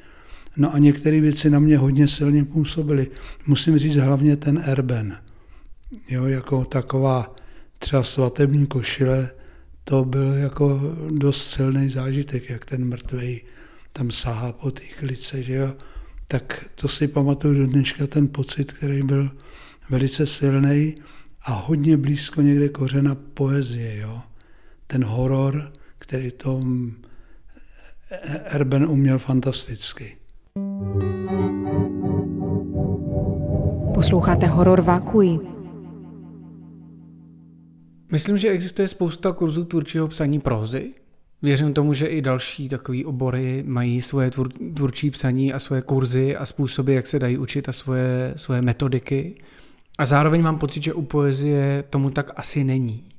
no 0.58 0.74
a 0.74 0.78
některé 0.78 1.22
věci 1.22 1.50
na 1.50 1.60
mě 1.60 1.78
hodně 1.78 2.08
silně 2.08 2.46
působily. 2.46 3.08
Musím 3.48 3.78
říct 3.78 3.96
hlavně 3.96 4.36
ten 4.36 4.62
Erben, 4.66 5.18
jo, 6.10 6.26
jako 6.26 6.66
taková 6.66 7.36
třeba 7.80 8.04
svatební 8.04 8.68
košile, 8.68 9.32
to 9.84 10.06
byl 10.06 10.34
jako 10.34 10.82
dost 11.10 11.52
silný 11.52 11.90
zážitek, 11.90 12.50
jak 12.50 12.66
ten 12.66 12.86
mrtvej 12.86 13.42
tam 13.94 14.12
sahá 14.12 14.52
po 14.52 14.72
té 14.72 14.84
klice, 15.00 15.44
že 15.44 15.54
jo. 15.54 15.74
Tak 16.28 16.66
to 16.76 16.88
si 16.88 17.08
pamatuju 17.08 17.54
do 17.54 17.68
dneška 17.68 18.08
ten 18.08 18.28
pocit, 18.28 18.74
který 18.74 19.04
byl 19.04 19.32
velice 19.90 20.26
silný 20.26 20.96
a 21.46 21.54
hodně 21.54 21.98
blízko 21.98 22.42
někde 22.42 22.70
kořena 22.70 23.16
poezie, 23.34 23.98
jo. 23.98 24.22
Ten 24.88 25.04
horor, 25.04 25.72
který 26.00 26.32
to 26.32 26.62
Erben 28.46 28.86
uměl 28.86 29.20
fantasticky. 29.20 30.18
Posloucháte 33.94 34.48
Horor 34.48 34.82
Vakui, 34.82 35.40
Myslím, 38.12 38.38
že 38.38 38.50
existuje 38.50 38.88
spousta 38.88 39.32
kurzů 39.32 39.66
tvůrčího 39.66 40.08
psaní 40.08 40.40
prózy. 40.40 40.94
Věřím 41.42 41.74
tomu, 41.74 41.94
že 41.94 42.08
i 42.08 42.22
další 42.22 42.70
takové 42.70 43.06
obory 43.06 43.64
mají 43.68 44.02
svoje 44.02 44.32
tvůr, 44.32 44.50
tvůrčí 44.74 45.12
psaní 45.12 45.54
a 45.54 45.60
svoje 45.60 45.82
kurzy 45.82 46.36
a 46.36 46.46
způsoby, 46.46 46.96
jak 46.96 47.08
se 47.08 47.20
dají 47.20 47.38
učit 47.38 47.70
a 47.70 47.72
svoje, 47.72 48.34
svoje 48.36 48.62
metodiky. 48.62 49.36
A 49.98 50.06
zároveň 50.06 50.42
mám 50.42 50.58
pocit, 50.58 50.84
že 50.84 50.94
u 50.94 51.02
poezie 51.02 51.84
tomu 51.90 52.10
tak 52.10 52.32
asi 52.36 52.64
není. 52.64 53.10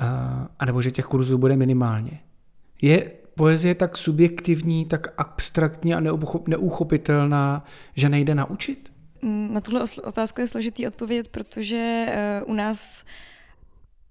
A, 0.00 0.48
a 0.58 0.64
nebo 0.64 0.82
že 0.82 0.90
těch 0.90 1.04
kurzů 1.04 1.38
bude 1.38 1.56
minimálně. 1.56 2.20
Je 2.82 3.10
poezie 3.34 3.74
tak 3.74 3.96
subjektivní, 3.96 4.86
tak 4.86 5.14
abstraktní 5.18 5.94
a 5.94 6.00
neuchopitelná, 6.46 7.64
že 7.94 8.08
nejde 8.08 8.34
naučit? 8.34 8.92
Na 9.50 9.60
tuhle 9.60 9.84
otázku 10.04 10.40
je 10.40 10.48
složitý 10.48 10.86
odpovědět, 10.86 11.28
protože 11.28 12.06
eh, 12.08 12.42
u 12.46 12.54
nás 12.54 13.04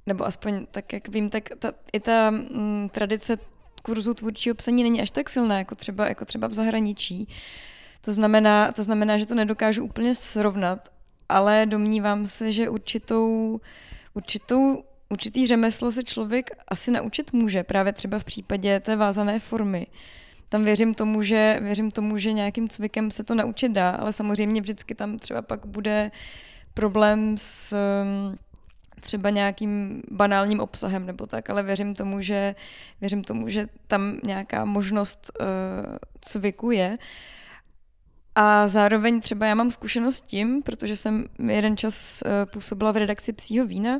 nebo 0.05 0.25
aspoň 0.25 0.65
tak, 0.71 0.93
jak 0.93 1.07
vím, 1.07 1.29
tak 1.29 1.49
ta, 1.59 1.71
i 1.93 1.99
ta 1.99 2.27
m, 2.27 2.47
mm, 2.51 2.89
tradice 2.89 3.37
kurzu 3.83 4.13
tvůrčího 4.13 4.55
psaní 4.55 4.83
není 4.83 5.01
až 5.01 5.11
tak 5.11 5.29
silná, 5.29 5.57
jako 5.57 5.75
třeba, 5.75 6.07
jako 6.07 6.25
třeba 6.25 6.47
v 6.47 6.53
zahraničí. 6.53 7.27
To 8.01 8.13
znamená, 8.13 8.71
to 8.71 8.83
znamená, 8.83 9.17
že 9.17 9.25
to 9.25 9.35
nedokážu 9.35 9.83
úplně 9.83 10.15
srovnat, 10.15 10.89
ale 11.29 11.65
domnívám 11.65 12.27
se, 12.27 12.51
že 12.51 12.69
určitou, 12.69 13.59
určitou, 14.13 14.83
určitý 15.09 15.47
řemeslo 15.47 15.91
se 15.91 16.03
člověk 16.03 16.49
asi 16.67 16.91
naučit 16.91 17.33
může, 17.33 17.63
právě 17.63 17.93
třeba 17.93 18.19
v 18.19 18.23
případě 18.23 18.79
té 18.79 18.95
vázané 18.95 19.39
formy. 19.39 19.87
Tam 20.49 20.63
věřím 20.63 20.93
tomu, 20.93 21.21
že, 21.21 21.59
věřím 21.61 21.91
tomu, 21.91 22.17
že 22.17 22.33
nějakým 22.33 22.69
cvikem 22.69 23.11
se 23.11 23.23
to 23.23 23.35
naučit 23.35 23.71
dá, 23.71 23.89
ale 23.89 24.13
samozřejmě 24.13 24.61
vždycky 24.61 24.95
tam 24.95 25.17
třeba 25.17 25.41
pak 25.41 25.65
bude 25.65 26.11
problém 26.73 27.37
s 27.37 27.75
třeba 29.03 29.29
nějakým 29.29 30.01
banálním 30.11 30.59
obsahem 30.59 31.05
nebo 31.05 31.25
tak, 31.25 31.49
ale 31.49 31.63
věřím 31.63 31.95
tomu, 31.95 32.21
že, 32.21 32.55
věřím 33.01 33.23
tomu, 33.23 33.49
že 33.49 33.67
tam 33.87 34.17
nějaká 34.23 34.65
možnost 34.65 35.31
uh, 35.39 35.45
cviku 36.21 36.71
je. 36.71 36.97
A 38.35 38.67
zároveň 38.67 39.21
třeba 39.21 39.45
já 39.45 39.55
mám 39.55 39.71
zkušenost 39.71 40.15
s 40.15 40.21
tím, 40.21 40.63
protože 40.63 40.95
jsem 40.95 41.25
jeden 41.47 41.77
čas 41.77 42.23
uh, 42.25 42.31
působila 42.51 42.91
v 42.91 42.97
redakci 42.97 43.33
Psího 43.33 43.65
vína, 43.65 43.99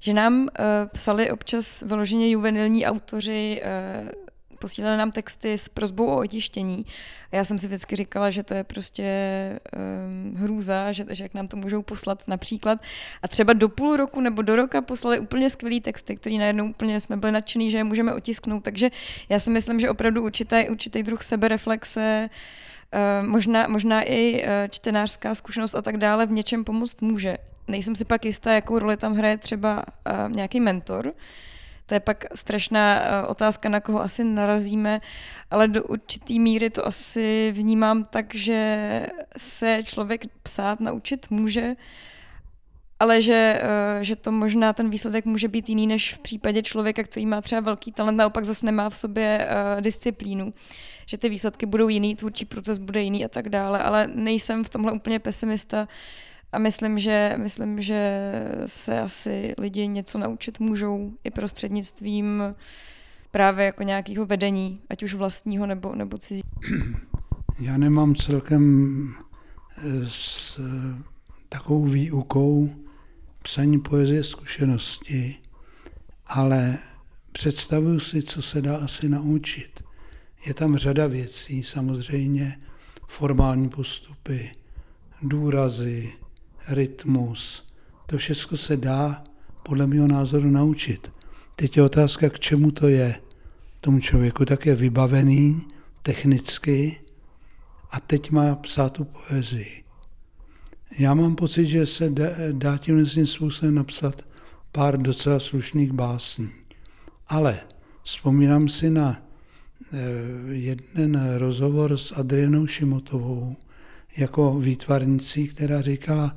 že 0.00 0.14
nám 0.14 0.40
uh, 0.42 0.48
psali 0.92 1.30
občas 1.30 1.82
vyloženě 1.82 2.30
juvenilní 2.30 2.86
autoři 2.86 3.62
uh, 3.64 4.10
posílali 4.60 4.96
nám 4.96 5.10
texty 5.10 5.58
s 5.58 5.68
prozbou 5.68 6.06
o 6.06 6.20
otištění. 6.20 6.86
A 7.32 7.36
já 7.36 7.44
jsem 7.44 7.58
si 7.58 7.66
vždycky 7.66 7.96
říkala, 7.96 8.30
že 8.30 8.42
to 8.42 8.54
je 8.54 8.64
prostě 8.64 9.04
um, 9.76 10.36
hrůza, 10.36 10.92
že, 10.92 11.04
že 11.10 11.24
jak 11.24 11.34
nám 11.34 11.48
to 11.48 11.56
můžou 11.56 11.82
poslat 11.82 12.28
například. 12.28 12.78
A 13.22 13.28
třeba 13.28 13.52
do 13.52 13.68
půl 13.68 13.96
roku 13.96 14.20
nebo 14.20 14.42
do 14.42 14.56
roka 14.56 14.80
poslali 14.80 15.18
úplně 15.18 15.50
skvělý 15.50 15.80
texty, 15.80 16.16
který 16.16 16.38
najednou 16.38 16.70
úplně 16.70 17.00
jsme 17.00 17.16
byli 17.16 17.32
nadšený, 17.32 17.70
že 17.70 17.78
je 17.78 17.84
můžeme 17.84 18.14
otisknout. 18.14 18.64
Takže 18.64 18.90
já 19.28 19.38
si 19.38 19.50
myslím, 19.50 19.80
že 19.80 19.90
opravdu 19.90 20.22
určitý, 20.22 20.68
určitý 20.70 21.02
druh 21.02 21.22
sebereflexe 21.22 22.28
Uh, 23.22 23.28
možná, 23.28 23.66
možná 23.66 24.02
i 24.02 24.42
uh, 24.42 24.48
čtenářská 24.70 25.34
zkušenost 25.34 25.74
a 25.74 25.82
tak 25.82 25.96
dále 25.96 26.26
v 26.26 26.30
něčem 26.30 26.64
pomoct 26.64 27.02
může. 27.02 27.36
Nejsem 27.68 27.96
si 27.96 28.04
pak 28.04 28.24
jistá, 28.24 28.52
jakou 28.52 28.78
roli 28.78 28.96
tam 28.96 29.14
hraje 29.14 29.36
třeba 29.36 29.76
uh, 29.76 30.32
nějaký 30.32 30.60
mentor, 30.60 31.12
to 31.90 31.94
je 31.94 32.00
pak 32.00 32.24
strašná 32.34 33.02
eh, 33.02 33.26
otázka, 33.26 33.68
na 33.68 33.80
koho 33.80 34.00
asi 34.00 34.24
narazíme, 34.24 35.00
ale 35.50 35.68
do 35.68 35.82
určitý 35.82 36.40
míry 36.40 36.70
to 36.70 36.86
asi 36.86 37.52
vnímám 37.54 38.04
tak, 38.04 38.34
že 38.34 39.06
se 39.36 39.82
člověk 39.84 40.26
psát 40.42 40.80
naučit 40.80 41.26
může, 41.30 41.74
ale 43.00 43.20
že, 43.20 43.60
eh, 43.62 44.04
že 44.04 44.16
to 44.16 44.32
možná 44.32 44.72
ten 44.72 44.90
výsledek 44.90 45.24
může 45.24 45.48
být 45.48 45.68
jiný 45.68 45.86
než 45.86 46.14
v 46.14 46.18
případě 46.18 46.62
člověka, 46.62 47.02
který 47.02 47.26
má 47.26 47.40
třeba 47.40 47.60
velký 47.60 47.92
talent, 47.92 48.16
naopak 48.16 48.44
zase 48.44 48.66
nemá 48.66 48.90
v 48.90 48.96
sobě 48.96 49.46
eh, 49.48 49.80
disciplínu. 49.80 50.54
Že 51.06 51.18
ty 51.18 51.28
výsledky 51.28 51.66
budou 51.66 51.88
jiný, 51.88 52.16
tvůrčí 52.16 52.44
proces 52.44 52.78
bude 52.78 53.02
jiný 53.02 53.24
a 53.24 53.28
tak 53.28 53.48
dále, 53.48 53.78
ale 53.78 54.06
nejsem 54.14 54.64
v 54.64 54.68
tomhle 54.68 54.92
úplně 54.92 55.18
pesimista. 55.18 55.88
A 56.52 56.58
myslím 56.58 56.98
že, 56.98 57.34
myslím, 57.36 57.82
že 57.82 58.32
se 58.66 59.00
asi 59.00 59.54
lidi 59.58 59.88
něco 59.88 60.18
naučit 60.18 60.60
můžou 60.60 61.12
i 61.24 61.30
prostřednictvím 61.30 62.42
právě 63.30 63.66
jako 63.66 63.82
nějakého 63.82 64.26
vedení, 64.26 64.80
ať 64.90 65.02
už 65.02 65.14
vlastního 65.14 65.66
nebo, 65.66 65.94
nebo 65.94 66.18
cizí. 66.18 66.42
Já 67.58 67.76
nemám 67.76 68.14
celkem 68.14 69.14
eh, 69.78 69.82
s 70.08 70.58
eh, 70.58 71.02
takovou 71.48 71.84
výukou 71.84 72.70
psaní 73.42 73.80
poezie 73.80 74.24
zkušenosti, 74.24 75.36
ale 76.26 76.78
představuju 77.32 78.00
si, 78.00 78.22
co 78.22 78.42
se 78.42 78.62
dá 78.62 78.76
asi 78.76 79.08
naučit. 79.08 79.84
Je 80.46 80.54
tam 80.54 80.76
řada 80.76 81.06
věcí, 81.06 81.62
samozřejmě 81.62 82.60
formální 83.08 83.68
postupy, 83.68 84.50
důrazy, 85.22 86.12
rytmus. 86.70 87.66
To 88.06 88.18
všechno 88.18 88.56
se 88.56 88.76
dá 88.76 89.24
podle 89.62 89.86
mého 89.86 90.06
názoru 90.06 90.50
naučit. 90.50 91.12
Teď 91.56 91.76
je 91.76 91.82
otázka, 91.82 92.28
k 92.28 92.40
čemu 92.40 92.70
to 92.70 92.88
je. 92.88 93.20
Tomu 93.80 94.00
člověku 94.00 94.44
tak 94.44 94.66
je 94.66 94.74
vybavený 94.74 95.66
technicky 96.02 97.00
a 97.90 98.00
teď 98.00 98.30
má 98.30 98.54
psát 98.54 98.92
tu 98.92 99.04
poezii. 99.04 99.84
Já 100.98 101.14
mám 101.14 101.36
pocit, 101.36 101.66
že 101.66 101.86
se 101.86 102.12
dá 102.52 102.78
tímhle 102.78 103.26
způsobem 103.26 103.74
napsat 103.74 104.26
pár 104.72 105.02
docela 105.02 105.40
slušných 105.40 105.92
básní. 105.92 106.50
Ale 107.28 107.60
vzpomínám 108.02 108.68
si 108.68 108.90
na 108.90 109.22
eh, 109.92 109.96
jeden 110.50 111.36
rozhovor 111.38 111.96
s 111.96 112.12
Adrienou 112.12 112.66
Šimotovou 112.66 113.56
jako 114.16 114.58
výtvarnicí, 114.58 115.48
která 115.48 115.80
říkala, 115.80 116.36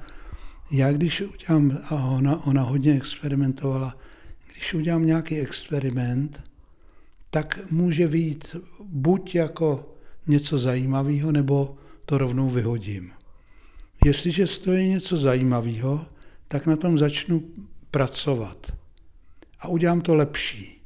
já 0.73 0.91
když 0.91 1.21
udělám, 1.21 1.79
a 1.89 1.95
ona, 1.95 2.45
ona 2.45 2.61
hodně 2.61 2.93
experimentovala, 2.93 3.97
když 4.53 4.73
udělám 4.73 5.05
nějaký 5.05 5.39
experiment, 5.39 6.43
tak 7.29 7.71
může 7.71 8.07
být 8.07 8.55
buď 8.83 9.35
jako 9.35 9.95
něco 10.27 10.57
zajímavého, 10.57 11.31
nebo 11.31 11.77
to 12.05 12.17
rovnou 12.17 12.49
vyhodím. 12.49 13.11
Jestliže 14.05 14.47
stojí 14.47 14.89
něco 14.89 15.17
zajímavého, 15.17 16.05
tak 16.47 16.65
na 16.65 16.75
tom 16.75 16.97
začnu 16.97 17.43
pracovat 17.91 18.73
a 19.59 19.67
udělám 19.67 20.01
to 20.01 20.15
lepší. 20.15 20.81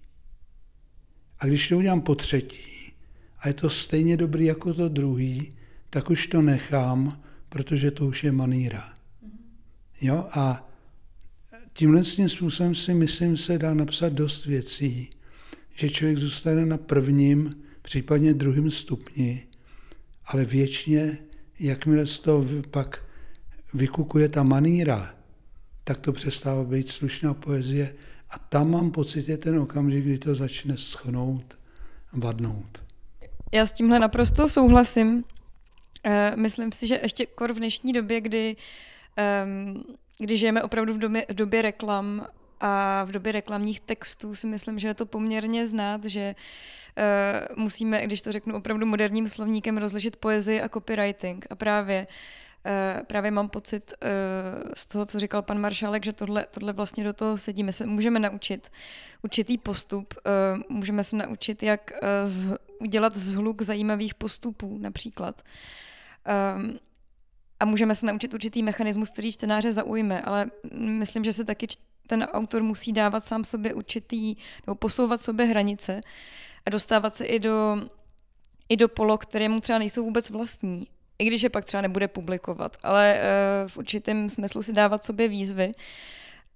A 1.39 1.45
když 1.45 1.67
to 1.67 1.77
udělám 1.77 2.01
po 2.01 2.15
třetí 2.15 2.93
a 3.39 3.47
je 3.47 3.53
to 3.53 3.69
stejně 3.69 4.17
dobrý 4.17 4.45
jako 4.45 4.73
to 4.73 4.89
druhý, 4.89 5.53
tak 5.89 6.09
už 6.09 6.27
to 6.27 6.41
nechám, 6.41 7.21
protože 7.49 7.91
to 7.91 8.05
už 8.05 8.23
je 8.23 8.31
maníra. 8.31 8.96
Jo? 10.01 10.27
A 10.31 10.69
tímhle 11.73 12.03
způsobem 12.03 12.75
si 12.75 12.93
myslím, 12.93 13.37
se 13.37 13.57
dá 13.57 13.73
napsat 13.73 14.13
dost 14.13 14.45
věcí, 14.45 15.09
že 15.73 15.89
člověk 15.89 16.17
zůstane 16.17 16.65
na 16.65 16.77
prvním, 16.77 17.63
případně 17.81 18.33
druhém 18.33 18.71
stupni, 18.71 19.47
ale 20.25 20.45
věčně, 20.45 21.17
jakmile 21.59 22.05
z 22.05 22.19
toho 22.19 22.45
pak 22.71 23.03
vykukuje 23.73 24.29
ta 24.29 24.43
maníra, 24.43 25.15
tak 25.83 25.97
to 25.97 26.13
přestává 26.13 26.63
být 26.63 26.89
slušná 26.89 27.33
poezie 27.33 27.95
a 28.29 28.39
tam 28.39 28.71
mám 28.71 28.91
pocit, 28.91 29.29
je 29.29 29.37
ten 29.37 29.59
okamžik, 29.59 30.05
kdy 30.05 30.17
to 30.17 30.35
začne 30.35 30.77
schnout, 30.77 31.57
vadnout. 32.13 32.83
Já 33.53 33.65
s 33.65 33.71
tímhle 33.71 33.99
naprosto 33.99 34.49
souhlasím. 34.49 35.23
Eh, 36.03 36.35
myslím 36.35 36.71
si, 36.71 36.87
že 36.87 36.99
ještě 37.03 37.25
kor 37.25 37.53
v 37.53 37.57
dnešní 37.57 37.93
době, 37.93 38.21
kdy, 38.21 38.55
ehm, 39.17 39.83
kdy 40.17 40.37
žijeme 40.37 40.63
opravdu 40.63 40.93
v 40.93 40.97
době, 40.97 41.25
v 41.29 41.33
době 41.33 41.61
reklam 41.61 42.27
a 42.59 43.03
v 43.03 43.11
době 43.11 43.31
reklamních 43.31 43.79
textů 43.79 44.35
si 44.35 44.47
myslím, 44.47 44.79
že 44.79 44.87
je 44.87 44.93
to 44.93 45.05
poměrně 45.05 45.67
znát, 45.67 46.05
že 46.05 46.35
uh, 46.35 47.63
musíme, 47.63 48.05
když 48.05 48.21
to 48.21 48.31
řeknu 48.31 48.55
opravdu 48.55 48.85
moderním 48.85 49.29
slovníkem, 49.29 49.77
rozlišit 49.77 50.15
poezii 50.15 50.61
a 50.61 50.69
copywriting. 50.69 51.45
A 51.49 51.55
právě 51.55 52.07
Uh, 52.65 53.03
právě 53.03 53.31
mám 53.31 53.49
pocit 53.49 53.93
uh, 54.03 54.71
z 54.75 54.87
toho, 54.87 55.05
co 55.05 55.19
říkal 55.19 55.41
pan 55.41 55.59
Maršálek, 55.59 56.05
že 56.05 56.13
tohle, 56.13 56.45
tohle 56.51 56.73
vlastně 56.73 57.03
do 57.03 57.13
toho 57.13 57.37
sedí. 57.37 57.63
My 57.63 57.73
se 57.73 57.85
můžeme 57.85 58.19
naučit 58.19 58.71
určitý 59.23 59.57
postup, 59.57 60.13
uh, 60.57 60.77
můžeme 60.77 61.03
se 61.03 61.15
naučit, 61.15 61.63
jak 61.63 61.91
z, 62.25 62.57
udělat 62.79 63.17
zhluk 63.17 63.61
zajímavých 63.61 64.13
postupů 64.13 64.77
například. 64.77 65.41
Um, 66.55 66.79
a 67.59 67.65
můžeme 67.65 67.95
se 67.95 68.05
naučit 68.05 68.33
určitý 68.33 68.63
mechanismus, 68.63 69.11
který 69.11 69.31
čtenáře 69.31 69.71
zaujme, 69.71 70.21
ale 70.21 70.45
myslím, 70.73 71.23
že 71.23 71.33
se 71.33 71.45
taky 71.45 71.67
ten 72.07 72.23
autor 72.23 72.63
musí 72.63 72.93
dávat 72.93 73.25
sám 73.25 73.43
sobě 73.43 73.73
určitý, 73.73 74.35
nebo 74.67 74.75
posouvat 74.75 75.21
sobě 75.21 75.45
hranice 75.45 76.01
a 76.65 76.69
dostávat 76.69 77.15
se 77.15 77.25
i 77.25 77.39
do, 77.39 77.81
i 78.69 78.77
do 78.77 78.87
polo, 78.87 79.17
které 79.17 79.49
mu 79.49 79.61
třeba 79.61 79.79
nejsou 79.79 80.03
vůbec 80.03 80.29
vlastní. 80.29 80.87
I 81.19 81.25
když 81.25 81.41
je 81.41 81.49
pak 81.49 81.65
třeba 81.65 81.81
nebude 81.81 82.07
publikovat, 82.07 82.77
ale 82.83 83.21
uh, 83.21 83.69
v 83.69 83.77
určitém 83.77 84.29
smyslu 84.29 84.61
si 84.61 84.73
dávat 84.73 85.03
sobě 85.03 85.27
výzvy 85.27 85.71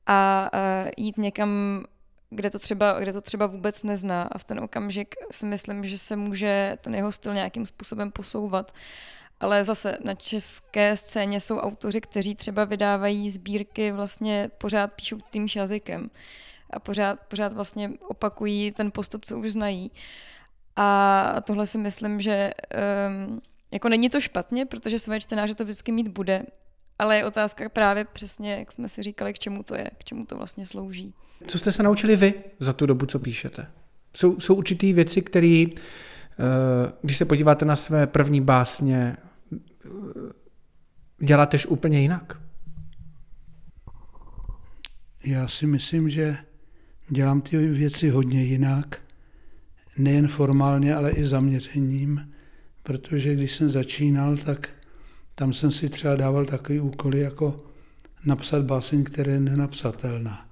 a 0.06 0.49
uh, 0.54 0.89
jít 0.97 1.17
někam, 1.17 1.84
kde 2.30 2.49
to, 2.49 2.60
třeba, 2.60 2.99
kde 2.99 3.13
to 3.13 3.21
třeba 3.21 3.45
vůbec 3.45 3.84
nezná 3.84 4.23
a 4.23 4.38
v 4.38 4.43
ten 4.43 4.60
okamžik 4.60 5.15
si 5.32 5.45
myslím, 5.45 5.84
že 5.84 5.97
se 5.97 6.15
může 6.15 6.78
ten 6.82 6.95
jeho 6.95 7.12
styl 7.12 7.34
nějakým 7.34 7.65
způsobem 7.65 8.12
posouvat 8.12 8.71
ale 9.41 9.63
zase 9.63 9.97
na 10.04 10.15
české 10.15 10.97
scéně 10.97 11.39
jsou 11.39 11.58
autoři, 11.58 12.01
kteří 12.01 12.36
třeba 12.36 12.65
vydávají 12.65 13.30
sbírky, 13.30 13.91
vlastně 13.91 14.49
pořád 14.58 14.93
píšou 14.93 15.17
tím 15.32 15.47
jazykem 15.56 16.10
a 16.69 16.80
pořád, 16.80 17.19
pořád 17.27 17.54
vlastně 17.54 17.89
opakují 18.08 18.71
ten 18.71 18.91
postup, 18.91 19.25
co 19.25 19.39
už 19.39 19.51
znají. 19.51 19.91
A 20.75 21.36
tohle 21.43 21.67
si 21.67 21.77
myslím, 21.77 22.21
že 22.21 22.51
um, 23.27 23.41
jako 23.71 23.89
není 23.89 24.10
to 24.10 24.21
špatně, 24.21 24.65
protože 24.65 24.99
své 24.99 25.19
čtenáře 25.19 25.56
to 25.56 25.63
vždycky 25.63 25.91
mít 25.91 26.08
bude, 26.08 26.45
ale 26.99 27.17
je 27.17 27.25
otázka 27.25 27.69
právě 27.69 28.06
přesně, 28.06 28.56
jak 28.56 28.71
jsme 28.71 28.89
si 28.89 29.04
říkali, 29.04 29.34
k 29.34 29.39
čemu 29.39 29.63
to 29.63 29.75
je, 29.75 29.91
k 29.97 30.04
čemu 30.04 30.25
to 30.25 30.38
vlastně 30.38 30.65
slouží. 30.65 31.13
Co 31.47 31.60
jste 31.60 31.71
se 31.71 31.84
naučili 31.84 32.15
vy 32.15 32.34
za 32.60 32.73
tu 32.73 32.86
dobu, 32.86 33.06
co 33.06 33.19
píšete? 33.19 33.67
Jsou, 34.15 34.39
jsou 34.39 34.56
určitý 34.56 34.93
věci, 34.93 35.21
které, 35.21 35.65
eh, 35.67 35.77
když 37.01 37.17
se 37.17 37.25
podíváte 37.25 37.65
na 37.65 37.75
své 37.75 38.08
první 38.08 38.41
básně, 38.41 39.17
děláte 41.20 41.58
úplně 41.68 42.02
jinak? 42.02 42.42
Já 45.24 45.48
si 45.48 45.68
myslím, 45.68 46.10
že 46.10 46.38
dělám 47.10 47.42
ty 47.42 47.58
věci 47.58 48.10
hodně 48.10 48.44
jinak, 48.44 49.02
nejen 49.98 50.28
formálně, 50.28 50.96
ale 50.96 51.12
i 51.12 51.26
zaměřením, 51.26 52.34
protože 52.84 53.34
když 53.34 53.52
jsem 53.56 53.70
začínal, 53.70 54.38
tak 54.38 54.70
tam 55.36 55.54
jsem 55.54 55.72
si 55.72 55.90
třeba 55.90 56.16
dával 56.16 56.46
takový 56.46 56.80
úkoly, 56.80 57.20
jako 57.20 57.66
napsat 58.26 58.64
báseň, 58.64 59.04
která 59.04 59.32
je 59.32 59.40
nenapsatelná. 59.40 60.50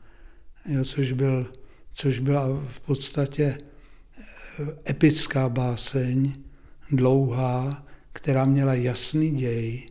Jo, 0.66 0.86
což, 0.86 1.12
byl, 1.12 1.52
což 1.92 2.20
byla 2.20 2.48
v 2.68 2.80
podstatě 2.80 3.58
eh, 3.58 4.90
epická 4.90 5.50
báseň, 5.50 6.34
dlouhá, 6.92 7.86
která 8.14 8.46
měla 8.46 8.74
jasný 8.74 9.32
děj, 9.32 9.86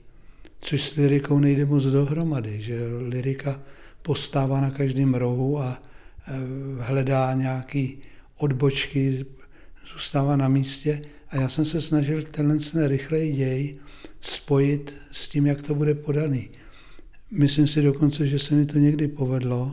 což 0.60 0.82
s 0.82 0.94
lirikou 0.94 1.38
nejde 1.38 1.64
moc 1.64 1.84
dohromady, 1.84 2.60
že 2.60 2.78
lirika 3.08 3.60
postává 4.02 4.60
na 4.60 4.70
každém 4.70 5.14
rohu 5.14 5.58
a 5.58 5.82
e, 5.82 6.32
hledá 6.82 7.34
nějaký 7.34 7.98
odbočky, 8.36 9.26
zůstává 9.92 10.36
na 10.36 10.48
místě 10.48 11.02
a 11.30 11.36
já 11.36 11.48
jsem 11.48 11.64
se 11.64 11.80
snažil 11.80 12.22
tenhle 12.22 12.88
rychlej 12.88 13.32
děj 13.32 13.76
spojit 14.20 14.94
s 15.12 15.28
tím, 15.28 15.46
jak 15.46 15.62
to 15.62 15.74
bude 15.74 15.94
podaný. 15.94 16.50
Myslím 17.30 17.66
si 17.66 17.82
dokonce, 17.82 18.26
že 18.26 18.38
se 18.38 18.54
mi 18.54 18.66
to 18.66 18.78
někdy 18.78 19.08
povedlo, 19.08 19.72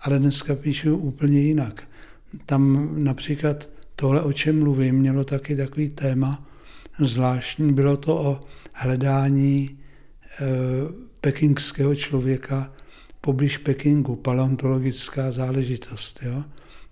ale 0.00 0.18
dneska 0.18 0.54
píšu 0.54 0.96
úplně 0.96 1.40
jinak. 1.40 1.84
Tam 2.46 2.94
například 3.04 3.68
tohle, 3.96 4.22
o 4.22 4.32
čem 4.32 4.60
mluvím, 4.60 4.94
mělo 4.94 5.24
taky 5.24 5.56
takový 5.56 5.88
téma, 5.88 6.49
zvláštní. 7.06 7.72
Bylo 7.72 7.96
to 7.96 8.16
o 8.16 8.40
hledání 8.72 9.70
e, 9.70 10.46
pekingského 11.20 11.96
člověka 11.96 12.72
poblíž 13.20 13.58
Pekingu, 13.58 14.16
paleontologická 14.16 15.32
záležitost. 15.32 16.20
Jo? 16.22 16.44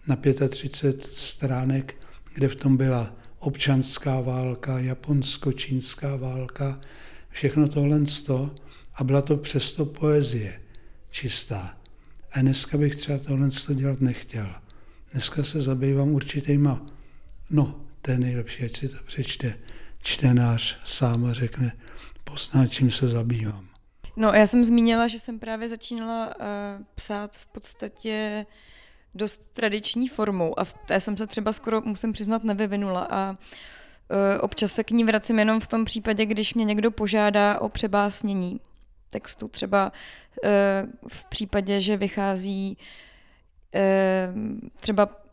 Na 0.07 0.17
35 0.49 1.05
stránek, 1.05 1.95
kde 2.35 2.49
v 2.49 2.57
tom 2.57 2.77
byla 2.77 3.17
občanská 3.39 4.21
válka, 4.21 4.79
japonsko-čínská 4.79 6.17
válka, 6.17 6.81
všechno 7.31 7.69
tohle 7.69 8.07
sto, 8.07 8.55
a 8.95 9.05
byla 9.05 9.23
to 9.23 9.37
přesto 9.37 9.85
poezie 9.85 10.61
čistá. 11.11 11.77
A 12.33 12.41
dneska 12.41 12.79
bych 12.79 12.97
třeba 12.97 13.19
tohle 13.19 13.49
dělat 13.75 14.01
nechtěl. 14.01 14.49
Dneska 15.13 15.45
se 15.45 15.61
zabývám 15.61 16.09
určitýma, 16.09 16.87
no, 17.51 17.81
to 18.03 18.11
je 18.11 18.19
nejlepší, 18.19 18.65
ať 18.65 18.77
si 18.77 18.89
to 18.89 18.97
přečte 19.07 19.55
čtenář 20.09 20.79
sám 20.85 21.33
řekne, 21.33 21.73
pozná, 22.25 22.67
čím 22.67 22.91
se 22.91 23.09
zabývám. 23.09 23.69
No, 24.17 24.33
já 24.33 24.47
jsem 24.47 24.65
zmínila, 24.65 25.07
že 25.07 25.19
jsem 25.19 25.39
právě 25.39 25.69
začínala 25.69 26.27
uh, 26.27 26.35
psát 26.95 27.37
v 27.37 27.47
podstatě 27.47 28.47
dost 29.15 29.53
tradiční 29.53 30.09
formou 30.09 30.59
a 30.59 30.65
v 30.65 30.75
té 30.75 31.01
jsem 31.01 31.17
se 31.17 31.27
třeba 31.27 31.53
skoro, 31.53 31.81
musím 31.81 32.13
přiznat, 32.13 32.45
nevyvinula 32.45 33.09
a 33.11 33.31
uh, 33.31 33.37
občas 34.41 34.73
se 34.73 34.85
k 34.85 34.91
ní 34.91 35.05
vracím 35.05 35.39
jenom 35.39 35.61
v 35.61 35.69
tom 35.69 35.85
případě, 35.85 36.27
když 36.27 36.55
mě 36.55 36.65
někdo 36.65 36.91
požádá 36.91 37.61
o 37.61 37.69
přebásnění 37.69 38.61
textu. 39.11 39.49
Třeba 39.49 39.93
uh, 40.45 40.51
v 41.09 41.25
případě, 41.25 41.81
že 41.81 41.97
vychází 41.97 42.79
uh, 43.75 43.81
třeba 44.81 45.28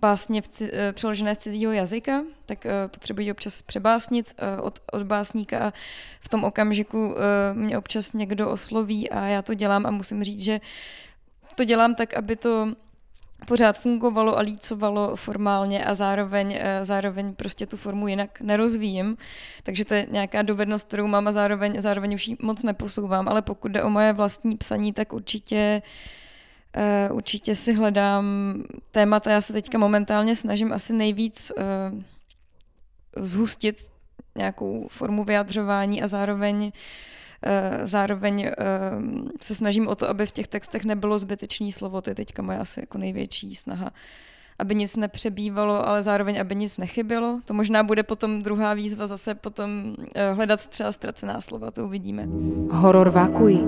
básně 0.00 0.42
v, 0.42 0.48
eh, 0.62 0.92
přeložené 0.92 1.34
z 1.34 1.38
cizího 1.38 1.72
jazyka, 1.72 2.22
tak 2.46 2.66
potřebují 2.86 3.30
občas 3.30 3.62
přebásnit 3.62 4.34
od, 4.62 4.78
od 4.92 5.02
básníka 5.02 5.58
a 5.58 5.72
v 6.20 6.28
tom 6.28 6.44
okamžiku 6.44 7.14
mě 7.52 7.78
občas 7.78 8.12
někdo 8.12 8.50
osloví 8.50 9.10
a 9.10 9.24
já 9.24 9.42
to 9.42 9.54
dělám 9.54 9.86
a 9.86 9.90
musím 9.90 10.24
říct, 10.24 10.40
že 10.40 10.60
to 11.54 11.64
dělám 11.64 11.94
tak, 11.94 12.14
aby 12.14 12.36
to 12.36 12.68
pořád 13.44 13.78
fungovalo 13.78 14.38
a 14.38 14.40
lícovalo 14.40 15.16
formálně 15.16 15.84
a 15.84 15.94
zároveň, 15.94 16.58
eh, 16.60 16.84
zároveň 16.84 17.34
prostě 17.34 17.66
tu 17.66 17.76
formu 17.76 18.08
jinak 18.08 18.40
nerozvíjím. 18.40 19.16
Takže 19.62 19.84
to 19.84 19.94
je 19.94 20.06
nějaká 20.10 20.42
dovednost, 20.42 20.88
kterou 20.88 21.06
mám 21.06 21.28
a 21.28 21.32
zároveň, 21.32 21.80
zároveň 21.80 22.14
už 22.14 22.28
ji 22.28 22.36
moc 22.42 22.62
neposouvám, 22.62 23.28
ale 23.28 23.42
pokud 23.42 23.68
jde 23.72 23.82
o 23.82 23.90
moje 23.90 24.12
vlastní 24.12 24.56
psaní, 24.56 24.92
tak 24.92 25.12
určitě 25.12 25.82
Uh, 25.84 26.23
určitě 27.10 27.56
si 27.56 27.72
hledám 27.72 28.24
témata. 28.90 29.30
Já 29.30 29.40
se 29.40 29.52
teďka 29.52 29.78
momentálně 29.78 30.36
snažím 30.36 30.72
asi 30.72 30.94
nejvíc 30.94 31.52
uh, 31.56 32.00
zhustit 33.24 33.76
nějakou 34.36 34.88
formu 34.90 35.24
vyjadřování 35.24 36.02
a 36.02 36.06
zároveň 36.06 36.72
Eh, 37.46 37.86
zároveň 37.86 38.40
eh, 38.40 38.52
se 39.40 39.54
snažím 39.54 39.88
o 39.88 39.94
to, 39.94 40.08
aby 40.08 40.26
v 40.26 40.30
těch 40.30 40.48
textech 40.48 40.84
nebylo 40.84 41.18
zbytečný 41.18 41.72
slovo. 41.72 42.00
To 42.00 42.10
je 42.10 42.14
teďka 42.14 42.42
moje 42.42 42.58
asi 42.58 42.80
jako 42.80 42.98
největší 42.98 43.54
snaha 43.54 43.92
aby 44.58 44.74
nic 44.74 44.96
nepřebývalo, 44.96 45.88
ale 45.88 46.02
zároveň, 46.02 46.40
aby 46.40 46.54
nic 46.56 46.78
nechybělo. 46.78 47.40
To 47.44 47.54
možná 47.54 47.82
bude 47.82 48.02
potom 48.02 48.42
druhá 48.42 48.74
výzva 48.74 49.06
zase 49.06 49.34
potom 49.34 49.94
eh, 50.14 50.32
hledat 50.32 50.68
třeba 50.68 50.92
ztracená 50.92 51.40
slova, 51.40 51.70
to 51.70 51.84
uvidíme. 51.84 52.28
Horor 52.70 53.10
vákují. 53.10 53.60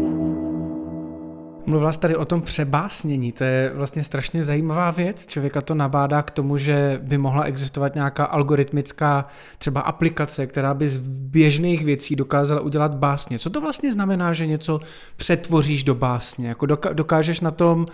Mluvila 1.67 1.93
jsi 1.93 2.01
tady 2.01 2.17
o 2.17 2.25
tom 2.25 2.43
přebásnění, 2.43 3.33
to 3.33 3.45
je 3.45 3.73
vlastně 3.75 4.05
strašně 4.05 4.45
zajímavá 4.45 4.91
věc. 4.91 5.27
Člověka 5.27 5.61
to 5.61 5.75
nabádá 5.75 6.23
k 6.23 6.31
tomu, 6.31 6.59
že 6.59 7.01
by 7.03 7.19
mohla 7.19 7.45
existovat 7.45 7.95
nějaká 7.95 8.25
algoritmická 8.25 9.27
třeba 9.59 9.81
aplikace, 9.81 10.47
která 10.47 10.75
by 10.75 10.89
z 10.89 10.97
běžných 11.09 11.85
věcí 11.85 12.17
dokázala 12.17 12.61
udělat 12.61 12.95
básně. 12.95 13.39
Co 13.39 13.51
to 13.51 13.61
vlastně 13.61 13.93
znamená, 13.93 14.33
že 14.33 14.47
něco 14.47 14.81
přetvoříš 15.17 15.85
do 15.85 15.95
básně? 15.95 16.49
Jako 16.49 16.67
dokážeš 16.93 17.41
na 17.41 17.51
tom 17.51 17.87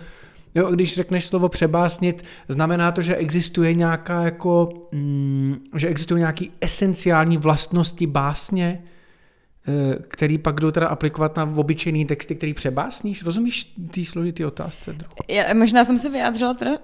Jo, 0.55 0.71
když 0.71 0.95
řekneš 0.95 1.25
slovo 1.25 1.49
přebásnit, 1.49 2.23
znamená 2.47 2.91
to, 2.91 3.01
že 3.01 3.15
existuje 3.15 3.73
nějaká 3.73 4.21
jako, 4.21 4.69
mm, 4.91 5.57
že 5.75 5.87
existují 5.87 6.19
nějaké 6.19 6.45
esenciální 6.61 7.37
vlastnosti 7.37 8.07
básně, 8.07 8.83
který 10.07 10.37
pak 10.37 10.59
jdou 10.59 10.71
teda 10.71 10.87
aplikovat 10.87 11.37
na 11.37 11.51
obyčejný 11.55 12.05
texty, 12.05 12.35
který 12.35 12.53
přebásníš? 12.53 13.23
Rozumíš 13.23 13.73
té 13.93 14.05
složitý 14.05 14.45
otázce? 14.45 14.95
Já, 15.27 15.53
možná 15.53 15.83
jsem 15.83 15.97
se 15.97 16.09
vyjádřila 16.09 16.53
teda 16.53 16.71
uh, 16.71 16.77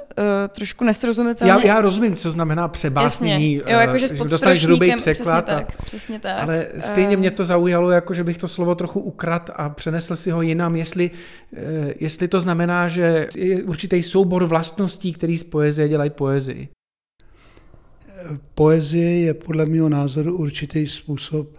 trošku 0.49 0.83
nesrozumitelně. 0.83 1.51
Já, 1.51 1.65
já 1.65 1.81
rozumím, 1.81 2.15
co 2.15 2.31
znamená 2.31 2.67
přebásnění. 2.67 3.53
Jasně. 3.55 3.73
Jo, 3.73 3.79
jakože 3.79 4.07
uh, 4.09 4.27
dostaneš 4.27 4.65
hrubý 4.65 4.95
překlad. 4.95 5.45
Přesně 5.45 5.65
tak, 5.65 5.75
a, 5.79 5.83
přesně 5.83 6.19
tak. 6.19 6.43
Ale 6.43 6.67
stejně 6.77 7.17
mě 7.17 7.31
to 7.31 7.45
zaujalo, 7.45 7.91
jako 7.91 8.13
že 8.13 8.23
bych 8.23 8.37
to 8.37 8.47
slovo 8.47 8.75
trochu 8.75 8.99
ukrat 8.99 9.49
a 9.55 9.69
přenesl 9.69 10.15
si 10.15 10.31
ho 10.31 10.41
jinam, 10.41 10.75
jestli, 10.75 11.11
uh, 11.51 11.59
jestli 11.99 12.27
to 12.27 12.39
znamená, 12.39 12.87
že 12.87 13.27
je 13.37 13.63
určitý 13.63 14.03
soubor 14.03 14.45
vlastností, 14.45 15.13
který 15.13 15.37
z 15.37 15.43
poezie 15.43 15.87
dělají 15.87 16.09
poezii. 16.09 16.69
Poezie 18.53 19.19
je 19.19 19.33
podle 19.33 19.65
mého 19.65 19.89
názoru 19.89 20.37
určitý 20.37 20.87
způsob 20.87 21.58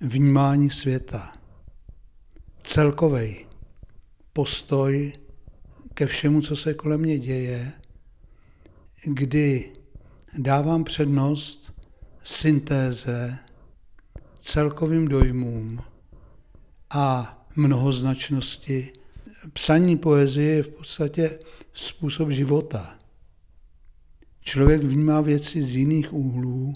vnímání 0.00 0.70
světa, 0.70 1.32
celkový 2.62 3.46
postoj 4.32 5.12
ke 5.94 6.06
všemu, 6.06 6.42
co 6.42 6.56
se 6.56 6.74
kolem 6.74 7.00
mě 7.00 7.18
děje, 7.18 7.72
kdy 9.04 9.72
dávám 10.38 10.84
přednost 10.84 11.72
syntéze, 12.22 13.38
celkovým 14.40 15.08
dojmům 15.08 15.80
a 16.90 17.36
mnohoznačnosti. 17.56 18.92
Psaní 19.52 19.96
poezie 19.96 20.52
je 20.52 20.62
v 20.62 20.68
podstatě 20.68 21.38
způsob 21.72 22.30
života. 22.30 22.98
Člověk 24.40 24.82
vnímá 24.84 25.20
věci 25.20 25.62
z 25.62 25.76
jiných 25.76 26.12
úhlů, 26.12 26.72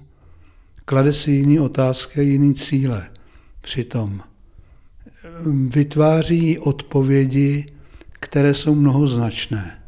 klade 0.91 1.13
si 1.13 1.31
jiný 1.31 1.61
otázky 1.61 2.21
a 2.21 2.23
jiný 2.23 2.55
cíle 2.55 3.11
přitom. 3.61 4.21
Vytváří 5.75 6.59
odpovědi, 6.59 7.73
které 8.13 8.55
jsou 8.55 8.75
mnohoznačné. 8.75 9.83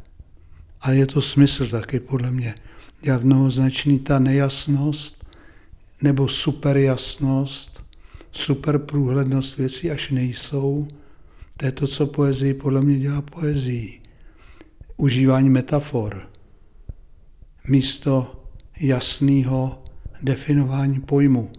A 0.81 0.91
je 0.91 1.07
to 1.07 1.21
smysl 1.21 1.67
taky 1.67 1.99
podle 1.99 2.31
mě. 2.31 2.55
Jak 3.03 3.23
mnohoznačný 3.23 3.99
ta 3.99 4.19
nejasnost 4.19 5.25
nebo 6.01 6.27
superjasnost, 6.27 7.83
superprůhlednost 8.31 9.57
věcí 9.57 9.91
až 9.91 10.09
nejsou. 10.09 10.87
To 11.57 11.65
je 11.65 11.71
to, 11.71 11.87
co 11.87 12.07
poezii 12.07 12.53
podle 12.53 12.81
mě 12.81 12.99
dělá 12.99 13.21
poezii. 13.21 14.01
Užívání 14.97 15.49
metafor. 15.49 16.29
Místo 17.67 18.43
jasného 18.79 19.82
definování 20.23 20.99
pojmu. 20.99 21.51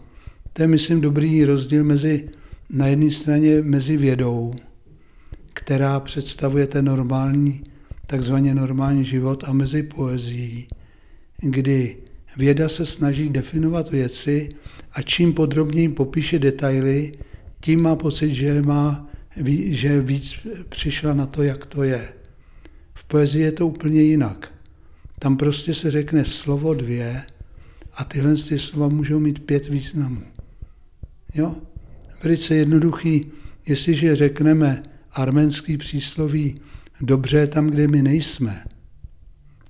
To 0.52 0.62
je, 0.62 0.68
myslím, 0.68 1.00
dobrý 1.00 1.44
rozdíl 1.44 1.84
mezi 1.84 2.28
na 2.70 2.86
jedné 2.86 3.10
straně 3.10 3.62
mezi 3.62 3.96
vědou, 3.96 4.54
která 5.52 6.00
představuje 6.00 6.66
ten 6.66 6.84
normální, 6.84 7.64
takzvaně 8.06 8.54
normální 8.54 9.04
život, 9.04 9.44
a 9.46 9.52
mezi 9.52 9.82
poezí, 9.82 10.68
kdy 11.40 11.96
věda 12.36 12.68
se 12.68 12.86
snaží 12.86 13.28
definovat 13.28 13.90
věci 13.90 14.48
a 14.92 15.02
čím 15.02 15.32
podrobněji 15.32 15.88
popíše 15.88 16.38
detaily, 16.38 17.12
tím 17.60 17.82
má 17.82 17.96
pocit, 17.96 18.34
že, 18.34 18.62
má, 18.62 19.10
že 19.66 20.00
víc 20.00 20.34
přišla 20.68 21.14
na 21.14 21.26
to, 21.26 21.42
jak 21.42 21.66
to 21.66 21.82
je. 21.82 22.12
V 22.94 23.04
poezii 23.04 23.42
je 23.42 23.52
to 23.52 23.66
úplně 23.66 24.02
jinak. 24.02 24.52
Tam 25.18 25.36
prostě 25.36 25.74
se 25.74 25.90
řekne 25.90 26.24
slovo 26.24 26.74
dvě 26.74 27.22
a 27.96 28.04
tyhle 28.04 28.34
ty 28.34 28.58
slova 28.58 28.88
můžou 28.88 29.20
mít 29.20 29.46
pět 29.46 29.68
významů. 29.68 30.22
Jo? 31.34 31.56
Velice 32.22 32.54
jednoduchý, 32.54 33.26
jestliže 33.66 34.16
řekneme 34.16 34.82
arménský 35.12 35.76
přísloví 35.76 36.60
dobře 37.00 37.46
tam, 37.46 37.66
kde 37.66 37.88
my 37.88 38.02
nejsme, 38.02 38.64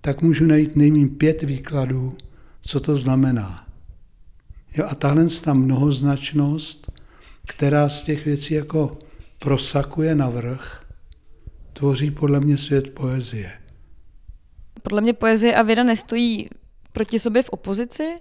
tak 0.01 0.23
můžu 0.23 0.47
najít 0.47 0.77
nejmín 0.77 1.09
pět 1.09 1.43
výkladů, 1.43 2.17
co 2.63 2.81
to 2.81 2.97
znamená. 2.97 3.67
Jo, 4.77 4.87
a 4.89 4.95
tahle 4.95 5.27
ta 5.43 5.55
mnohoznačnost, 5.55 6.93
která 7.47 7.89
z 7.89 8.03
těch 8.03 8.25
věcí 8.25 8.55
jako 8.55 8.99
prosakuje 9.39 10.15
navrh, 10.15 10.87
tvoří 11.73 12.11
podle 12.11 12.41
mě 12.41 12.59
svět 12.59 12.95
poezie. 12.95 13.53
Podle 14.83 15.01
mě 15.01 15.13
poezie 15.13 15.55
a 15.55 15.63
věda 15.63 15.83
nestojí 15.83 16.49
proti 16.95 17.19
sobě 17.19 17.43
v 17.43 17.49
opozici, 17.51 18.17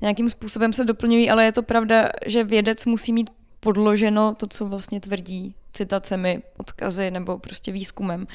nějakým 0.00 0.28
způsobem 0.28 0.72
se 0.72 0.84
doplňují, 0.84 1.30
ale 1.30 1.44
je 1.44 1.52
to 1.52 1.62
pravda, 1.62 2.08
že 2.26 2.44
vědec 2.44 2.84
musí 2.84 3.12
mít 3.12 3.30
podloženo 3.60 4.34
to, 4.34 4.46
co 4.46 4.66
vlastně 4.66 5.00
tvrdí 5.00 5.54
citacemi, 5.72 6.42
odkazy 6.56 7.10
nebo 7.10 7.38
prostě 7.38 7.72
výzkumem. 7.72 8.26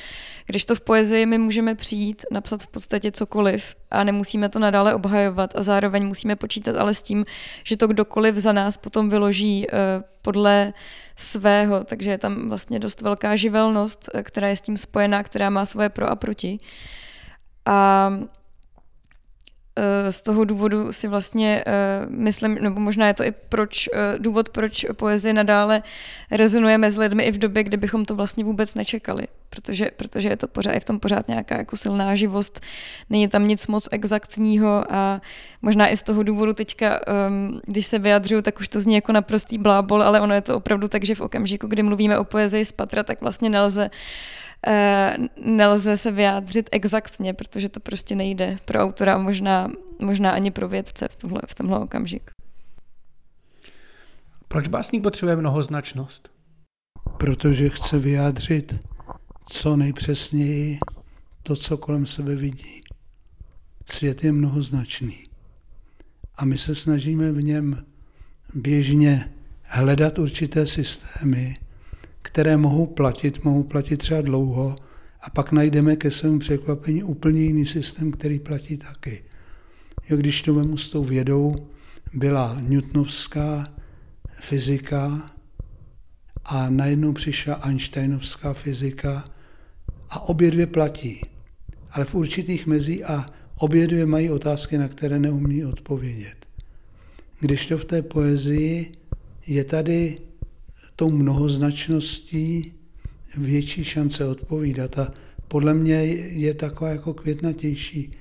Když 0.46 0.66
to 0.66 0.76
v 0.76 0.82
poezii 0.82 1.26
my 1.26 1.38
můžeme 1.38 1.76
přijít, 1.76 2.26
napsat 2.32 2.64
v 2.64 2.68
podstatě 2.68 3.12
cokoliv 3.12 3.76
a 3.92 4.04
nemusíme 4.04 4.50
to 4.50 4.60
nadále 4.60 4.94
obhajovat 4.94 5.56
a 5.56 5.64
zároveň 5.64 6.08
musíme 6.08 6.36
počítat 6.36 6.76
ale 6.76 6.94
s 6.96 7.04
tím, 7.04 7.26
že 7.64 7.78
to 7.78 7.88
kdokoliv 7.88 8.36
za 8.36 8.52
nás 8.52 8.78
potom 8.78 9.10
vyloží 9.10 9.68
uh, 9.68 9.78
podle 10.22 10.74
svého, 11.18 11.84
takže 11.84 12.12
je 12.12 12.18
tam 12.18 12.48
vlastně 12.48 12.80
dost 12.80 13.02
velká 13.02 13.36
živelnost, 13.36 14.10
eh, 14.14 14.24
která 14.24 14.48
je 14.48 14.58
s 14.58 14.62
tím 14.62 14.78
spojená, 14.78 15.24
která 15.24 15.50
má 15.50 15.66
svoje 15.66 15.90
pro 15.90 16.10
a 16.10 16.16
proti. 16.16 16.58
A 17.66 18.10
Eh, 18.14 18.39
z 20.10 20.22
toho 20.22 20.44
důvodu 20.44 20.92
si 20.92 21.08
vlastně 21.08 21.64
uh, 21.68 22.16
myslím, 22.16 22.56
nebo 22.56 22.80
možná 22.80 23.08
je 23.08 23.14
to 23.14 23.24
i 23.24 23.32
proč, 23.50 23.90
uh, 23.94 24.22
důvod, 24.22 24.50
proč 24.50 24.86
poezie 24.94 25.34
nadále 25.34 25.84
rezonuje 26.32 26.78
mezi 26.78 27.02
lidmi 27.02 27.24
i 27.24 27.32
v 27.32 27.38
době, 27.38 27.64
kdy 27.64 27.78
bychom 27.78 28.06
to 28.06 28.16
vlastně 28.16 28.44
vůbec 28.44 28.76
nečekali. 28.76 29.28
Protože, 29.50 29.92
protože 29.96 30.30
je 30.30 30.38
to 30.38 30.48
pořád, 30.48 30.74
je 30.74 30.80
v 30.80 30.86
tom 30.86 31.00
pořád 31.00 31.28
nějaká 31.28 31.58
jako 31.58 31.78
silná 31.78 32.16
živost, 32.16 32.60
není 33.10 33.28
tam 33.28 33.48
nic 33.48 33.68
moc 33.68 33.88
exaktního 33.92 34.94
a 34.94 35.22
možná 35.62 35.88
i 35.88 35.98
z 35.98 36.04
toho 36.04 36.24
důvodu 36.24 36.54
teďka, 36.54 37.00
um, 37.28 37.62
když 37.66 37.88
se 37.88 38.00
vyjadřuju, 38.00 38.42
tak 38.42 38.60
už 38.60 38.70
to 38.70 38.80
zní 38.80 38.96
jako 38.96 39.12
naprostý 39.12 39.58
blábol, 39.58 40.04
ale 40.04 40.22
ono 40.22 40.34
je 40.34 40.42
to 40.42 40.58
opravdu 40.58 40.88
tak, 40.88 41.04
že 41.04 41.16
v 41.16 41.22
okamžiku, 41.22 41.68
kdy 41.68 41.84
mluvíme 41.84 42.18
o 42.18 42.24
poezii 42.24 42.66
z 42.66 42.72
patra, 42.72 43.04
tak 43.04 43.22
vlastně 43.22 43.50
nelze 43.50 43.84
uh, 43.86 43.90
Eh, 43.90 44.49
nelze 45.46 45.98
se 45.98 46.12
vyjádřit 46.12 46.70
exaktně, 46.72 47.34
protože 47.34 47.70
to 47.70 47.80
prostě 47.80 48.16
nejde 48.16 48.58
pro 48.66 48.80
autora, 48.80 49.18
možná, 49.18 49.72
možná 50.00 50.32
ani 50.32 50.52
pro 50.52 50.68
vědce 50.70 51.08
v, 51.12 51.16
tohle, 51.16 51.42
v 51.48 51.56
tomhle 51.56 51.80
okamžiku. 51.80 52.32
Proč 54.48 54.68
básník 54.68 55.04
potřebuje 55.04 55.36
mnohoznačnost? 55.36 56.32
Protože 57.18 57.70
chce 57.70 58.00
vyjádřit 58.00 58.80
co 59.50 59.78
nejpřesněji 59.78 60.80
to, 61.44 61.56
co 61.56 61.78
kolem 61.78 62.06
sebe 62.06 62.36
vidí. 62.36 62.82
svět 63.86 64.24
je 64.24 64.32
mnohoznačný. 64.32 65.24
A 66.36 66.46
my 66.46 66.58
se 66.58 66.76
snažíme 66.76 67.32
v 67.32 67.44
něm 67.44 67.86
běžně 68.54 69.32
hledat 69.64 70.20
určité 70.20 70.68
systémy, 70.68 71.58
které 72.30 72.58
mohou 72.58 72.86
platit, 72.86 73.44
mohou 73.44 73.64
platit 73.64 73.98
třeba 73.98 74.22
dlouho, 74.22 74.76
a 75.22 75.30
pak 75.30 75.52
najdeme 75.52 75.96
ke 75.96 76.12
svému 76.12 76.40
překvapení 76.40 77.04
úplně 77.04 77.42
jiný 77.42 77.66
systém, 77.66 78.12
který 78.12 78.40
platí 78.40 78.78
taky. 78.78 79.24
Jo, 80.10 80.18
když 80.18 80.42
to 80.42 80.54
vemu 80.54 80.78
s 80.78 80.90
tou 80.90 81.04
vědou, 81.04 81.56
byla 82.14 82.58
newtonovská 82.62 83.74
fyzika 84.32 85.32
a 86.46 86.70
najednou 86.70 87.14
přišla 87.14 87.56
Einsteinovská 87.56 88.54
fyzika 88.54 89.26
a 90.10 90.20
obě 90.20 90.52
dvě 90.52 90.68
platí, 90.68 91.22
ale 91.92 92.06
v 92.06 92.16
určitých 92.16 92.68
mezí 92.68 93.04
a 93.04 93.26
obě 93.58 93.88
dvě 93.88 94.06
mají 94.06 94.30
otázky, 94.30 94.78
na 94.78 94.88
které 94.88 95.20
neumí 95.20 95.66
odpovědět. 95.66 96.46
Když 97.40 97.66
to 97.66 97.78
v 97.78 97.86
té 97.86 98.02
poezii 98.02 98.92
je 99.48 99.64
tady 99.64 100.29
tou 101.00 101.12
mnohoznačností 101.12 102.74
větší 103.38 103.84
šance 103.84 104.26
odpovídat 104.26 105.00
a 105.00 105.14
podle 105.48 105.74
mě 105.74 105.94
je 105.94 106.54
taková 106.54 106.90
jako 106.90 107.14
květnatější, 107.14 108.12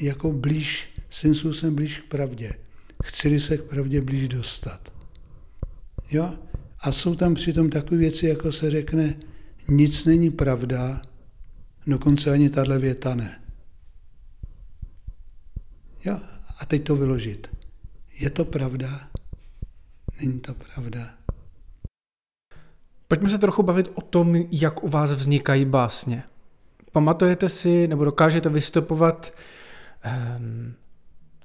jako 0.00 0.32
blíž, 0.32 0.88
svým 1.10 1.34
způsobem 1.34 1.74
blíž 1.74 1.98
k 1.98 2.04
pravdě. 2.04 2.52
Chci 3.04 3.40
se 3.40 3.56
k 3.56 3.62
pravdě 3.62 4.00
blíž 4.00 4.28
dostat. 4.28 4.92
Jo? 6.10 6.34
A 6.80 6.92
jsou 6.92 7.14
tam 7.14 7.34
přitom 7.34 7.70
takové 7.70 7.96
věci, 7.96 8.26
jako 8.26 8.52
se 8.52 8.70
řekne, 8.70 9.14
nic 9.68 10.04
není 10.04 10.30
pravda, 10.30 11.02
dokonce 11.86 12.30
ani 12.30 12.50
tahle 12.50 12.78
věta 12.78 13.14
ne. 13.14 13.40
Jo? 16.04 16.20
A 16.58 16.66
teď 16.66 16.84
to 16.84 16.96
vyložit. 16.96 17.50
Je 18.18 18.30
to 18.30 18.44
pravda? 18.44 19.10
Není 20.20 20.40
to 20.40 20.54
pravda? 20.54 21.23
Pojďme 23.08 23.30
se 23.30 23.38
trochu 23.38 23.62
bavit 23.62 23.90
o 23.94 24.00
tom, 24.00 24.34
jak 24.50 24.84
u 24.84 24.88
vás 24.88 25.14
vznikají 25.14 25.64
básně. 25.64 26.22
Pamatujete 26.92 27.48
si, 27.48 27.88
nebo 27.88 28.04
dokážete 28.04 28.48
vystupovat 28.48 29.32
um, 30.38 30.74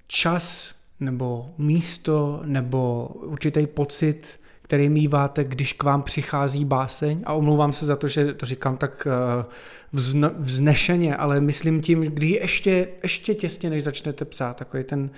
čas, 0.08 0.76
nebo 1.00 1.50
místo, 1.58 2.42
nebo 2.46 3.08
určitý 3.08 3.68
pocit, 3.68 4.40
který 4.62 4.90
míváte, 4.90 5.44
když 5.44 5.74
k 5.74 5.84
vám 5.84 6.04
přichází 6.04 6.66
báseň. 6.66 7.24
A 7.26 7.34
omlouvám 7.34 7.74
se 7.74 7.86
za 7.86 7.96
to, 7.96 8.08
že 8.08 8.34
to 8.34 8.46
říkám 8.46 8.78
tak 8.78 9.08
uh, 9.08 10.34
vznešeně, 10.40 11.16
ale 11.16 11.42
myslím 11.42 11.82
tím, 11.82 12.02
kdy 12.02 12.28
ještě, 12.30 12.88
ještě 13.04 13.36
těsně, 13.36 13.70
než 13.70 13.84
začnete 13.84 14.26
psát, 14.26 14.58
takový 14.58 14.84
ten 14.84 15.10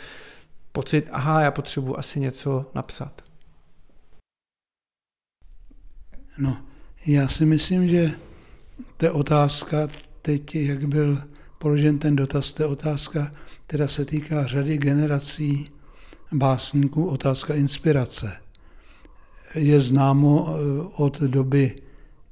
pocit, 0.71 1.09
aha, 1.11 1.41
já 1.41 1.51
potřebuji 1.51 1.99
asi 1.99 2.19
něco 2.19 2.65
napsat. 2.75 3.30
No, 6.37 6.57
já 7.05 7.27
si 7.27 7.45
myslím, 7.45 7.87
že 7.87 8.11
je 9.01 9.11
otázka, 9.11 9.87
teď 10.21 10.55
jak 10.55 10.87
byl 10.87 11.21
položen 11.57 11.99
ten 11.99 12.15
dotaz, 12.15 12.55
je 12.59 12.65
otázka, 12.65 13.31
která 13.67 13.87
se 13.87 14.05
týká 14.05 14.47
řady 14.47 14.77
generací 14.77 15.69
básníků, 16.31 17.05
otázka 17.05 17.55
inspirace. 17.55 18.37
Je 19.55 19.79
známo 19.79 20.47
eh, 20.47 20.87
od 20.95 21.21
doby 21.21 21.75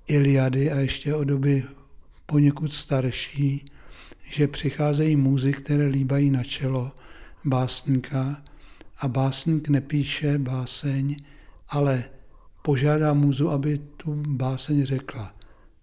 Iliady 0.07 0.71
a 0.71 0.79
ještě 0.79 1.15
od 1.15 1.23
doby 1.23 1.63
poněkud 2.25 2.73
starší, 2.73 3.65
že 4.23 4.47
přicházejí 4.47 5.15
muzy, 5.15 5.53
které 5.53 5.85
líbají 5.85 6.31
na 6.31 6.43
čelo 6.43 6.91
básníka 7.45 8.41
a 8.99 9.07
básník 9.07 9.69
nepíše 9.69 10.37
báseň, 10.37 11.15
ale 11.69 12.03
požádá 12.61 13.13
muzu, 13.13 13.49
aby 13.49 13.77
tu 13.97 14.23
báseň 14.27 14.85
řekla 14.85 15.35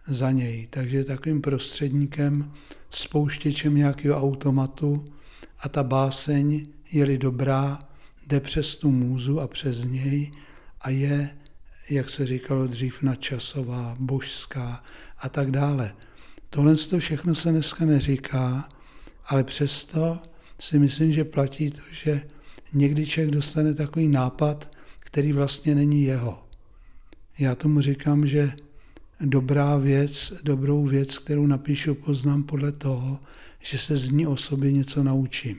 za 0.07 0.31
něj. 0.31 0.67
Takže 0.71 1.05
takovým 1.05 1.43
prostředníkem, 1.43 2.53
spouštěčem 2.91 3.75
nějakého 3.75 4.23
automatu 4.23 5.05
a 5.59 5.69
ta 5.69 5.83
báseň, 5.83 6.67
je-li 6.93 7.19
dobrá, 7.19 7.89
jde 8.27 8.41
přes 8.41 8.77
tu 8.77 8.91
můzu 8.91 9.41
a 9.41 9.47
přes 9.47 9.85
něj 9.85 10.33
a 10.81 10.91
je, 10.91 11.37
jak 11.91 12.11
se 12.11 12.27
říkalo 12.27 12.67
dřív, 12.67 13.03
nadčasová, 13.03 13.97
božská 14.01 14.85
a 15.19 15.29
tak 15.29 15.51
dále. 15.51 15.95
Tohle 16.51 16.77
to 16.77 16.99
všechno 16.99 17.35
se 17.35 17.51
dneska 17.51 17.85
neříká, 17.85 18.69
ale 19.27 19.45
přesto 19.45 20.19
si 20.59 20.79
myslím, 20.79 21.13
že 21.13 21.25
platí 21.25 21.71
to, 21.71 21.81
že 21.93 22.23
někdy 22.73 23.07
člověk 23.07 23.35
dostane 23.35 23.75
takový 23.75 24.09
nápad, 24.09 24.71
který 24.99 25.33
vlastně 25.33 25.75
není 25.75 26.03
jeho. 26.03 26.46
Já 27.39 27.55
tomu 27.55 27.81
říkám, 27.81 28.27
že 28.27 28.53
dobrá 29.21 29.77
věc, 29.77 30.33
dobrou 30.43 30.87
věc, 30.87 31.19
kterou 31.19 31.47
napíšu, 31.47 31.95
poznám 31.95 32.43
podle 32.43 32.73
toho, 32.73 33.21
že 33.61 33.79
se 33.79 33.97
z 33.97 34.11
ní 34.11 34.27
o 34.27 34.37
sobě 34.37 34.73
něco 34.73 35.03
naučím. 35.03 35.59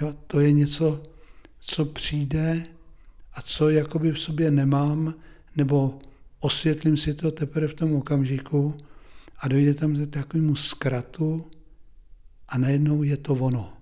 Jo, 0.00 0.14
to 0.26 0.40
je 0.40 0.52
něco, 0.52 1.02
co 1.60 1.84
přijde 1.84 2.66
a 3.34 3.42
co 3.42 3.68
jakoby 3.70 4.12
v 4.12 4.20
sobě 4.20 4.50
nemám, 4.50 5.14
nebo 5.56 5.98
osvětlím 6.40 6.96
si 6.96 7.14
to 7.14 7.30
teprve 7.30 7.68
v 7.68 7.74
tom 7.74 7.92
okamžiku 7.92 8.74
a 9.38 9.48
dojde 9.48 9.74
tam 9.74 9.94
k 9.94 10.10
takovému 10.10 10.56
zkratu 10.56 11.46
a 12.48 12.58
najednou 12.58 13.02
je 13.02 13.16
to 13.16 13.32
ono. 13.34 13.72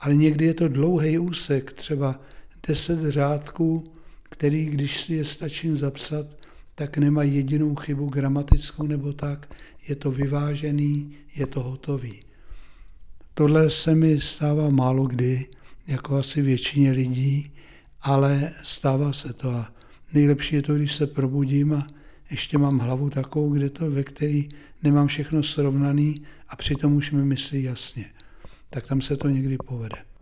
Ale 0.00 0.16
někdy 0.16 0.44
je 0.44 0.54
to 0.54 0.68
dlouhý 0.68 1.18
úsek, 1.18 1.72
třeba 1.72 2.20
deset 2.68 3.10
řádků, 3.10 3.92
který, 4.34 4.64
když 4.66 5.00
si 5.00 5.14
je 5.14 5.24
stačím 5.24 5.76
zapsat, 5.76 6.26
tak 6.74 6.98
nemá 6.98 7.22
jedinou 7.22 7.74
chybu 7.74 8.06
gramatickou 8.06 8.86
nebo 8.86 9.12
tak, 9.12 9.54
je 9.88 9.96
to 9.96 10.10
vyvážený, 10.10 11.16
je 11.34 11.46
to 11.46 11.62
hotový. 11.62 12.22
Tohle 13.34 13.70
se 13.70 13.94
mi 13.94 14.20
stává 14.20 14.70
málo 14.70 15.06
kdy, 15.06 15.46
jako 15.86 16.16
asi 16.16 16.42
většině 16.42 16.90
lidí, 16.90 17.52
ale 18.00 18.50
stává 18.64 19.12
se 19.12 19.32
to 19.32 19.50
a 19.50 19.72
nejlepší 20.12 20.56
je 20.56 20.62
to, 20.62 20.74
když 20.74 20.94
se 20.94 21.06
probudím 21.06 21.72
a 21.72 21.86
ještě 22.30 22.58
mám 22.58 22.78
hlavu 22.78 23.10
takovou, 23.10 23.50
kde 23.50 23.70
to, 23.70 23.90
ve 23.90 24.04
který 24.04 24.48
nemám 24.82 25.06
všechno 25.06 25.42
srovnaný 25.42 26.22
a 26.48 26.56
přitom 26.56 26.96
už 26.96 27.10
mi 27.10 27.24
myslí 27.24 27.62
jasně. 27.62 28.04
Tak 28.70 28.86
tam 28.86 29.00
se 29.00 29.16
to 29.16 29.28
někdy 29.28 29.56
povede. 29.56 30.13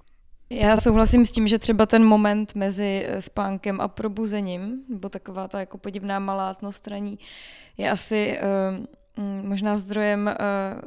Já 0.54 0.76
souhlasím 0.76 1.24
s 1.24 1.30
tím, 1.30 1.48
že 1.48 1.58
třeba 1.58 1.86
ten 1.86 2.04
moment 2.04 2.54
mezi 2.54 3.06
eh, 3.06 3.20
spánkem 3.20 3.80
a 3.80 3.88
probuzením, 3.88 4.84
nebo 4.88 5.08
taková 5.08 5.48
ta 5.48 5.60
jako 5.60 5.78
podivná 5.78 6.18
malátnost 6.18 6.88
raní, 6.88 7.18
je 7.76 7.90
asi 7.90 8.38
uh, 9.16 9.24
možná 9.46 9.76
zdrojem, 9.76 10.26
uh, 10.26 10.80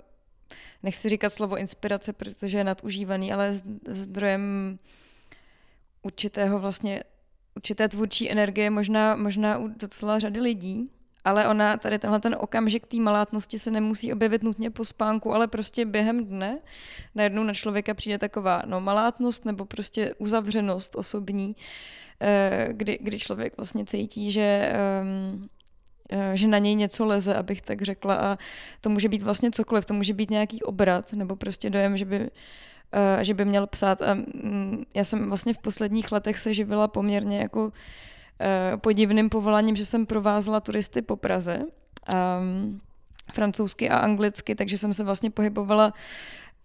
nechci 0.83 1.09
říkat 1.09 1.29
slovo 1.29 1.57
inspirace, 1.57 2.13
protože 2.13 2.57
je 2.57 2.63
nadužívaný, 2.63 3.33
ale 3.33 3.61
zdrojem 3.87 4.77
určitého 6.01 6.59
vlastně, 6.59 7.03
určité 7.55 7.89
tvůrčí 7.89 8.31
energie 8.31 8.69
možná, 8.69 9.15
možná 9.15 9.57
u 9.57 9.67
docela 9.67 10.19
řady 10.19 10.39
lidí 10.39 10.91
ale 11.25 11.47
ona 11.47 11.77
tady 11.77 11.99
tenhle 11.99 12.19
ten 12.19 12.35
okamžik 12.39 12.87
té 12.87 12.97
malátnosti 12.97 13.59
se 13.59 13.71
nemusí 13.71 14.13
objevit 14.13 14.43
nutně 14.43 14.71
po 14.71 14.85
spánku, 14.85 15.33
ale 15.33 15.47
prostě 15.47 15.85
během 15.85 16.25
dne 16.25 16.59
najednou 17.15 17.43
na 17.43 17.53
člověka 17.53 17.93
přijde 17.93 18.17
taková 18.17 18.61
no, 18.65 18.81
malátnost 18.81 19.45
nebo 19.45 19.65
prostě 19.65 20.13
uzavřenost 20.17 20.95
osobní, 20.95 21.55
eh, 22.21 22.67
kdy, 22.71 22.99
kdy 23.01 23.19
člověk 23.19 23.57
vlastně 23.57 23.85
cítí, 23.85 24.31
že 24.31 24.71
ehm, 24.73 25.47
eh, 26.09 26.31
že 26.33 26.47
na 26.47 26.57
něj 26.57 26.75
něco 26.75 27.05
leze, 27.05 27.35
abych 27.35 27.61
tak 27.61 27.81
řekla. 27.81 28.15
A 28.15 28.37
to 28.81 28.89
může 28.89 29.09
být 29.09 29.23
vlastně 29.23 29.51
cokoliv, 29.51 29.85
to 29.85 29.93
může 29.93 30.13
být 30.13 30.29
nějaký 30.29 30.61
obrat 30.63 31.13
nebo 31.13 31.35
prostě 31.35 31.69
dojem, 31.69 31.97
že 31.97 32.05
by 32.05 32.29
eh, 32.93 33.23
že 33.25 33.33
by 33.33 33.45
měl 33.45 33.67
psát. 33.67 34.01
A 34.01 34.13
mm, 34.13 34.83
já 34.93 35.03
jsem 35.03 35.27
vlastně 35.27 35.53
v 35.53 35.57
posledních 35.57 36.11
letech 36.11 36.39
se 36.39 36.53
živila 36.53 36.87
poměrně 36.87 37.39
jako 37.39 37.71
podivným 38.81 39.29
povoláním, 39.29 39.75
že 39.75 39.85
jsem 39.85 40.05
provázela 40.05 40.59
turisty 40.59 41.01
po 41.01 41.15
Praze, 41.15 41.59
um, 41.59 42.79
francouzsky 43.33 43.89
a 43.89 43.97
anglicky, 43.97 44.55
takže 44.55 44.77
jsem 44.77 44.93
se 44.93 45.03
vlastně 45.03 45.31
pohybovala 45.31 45.93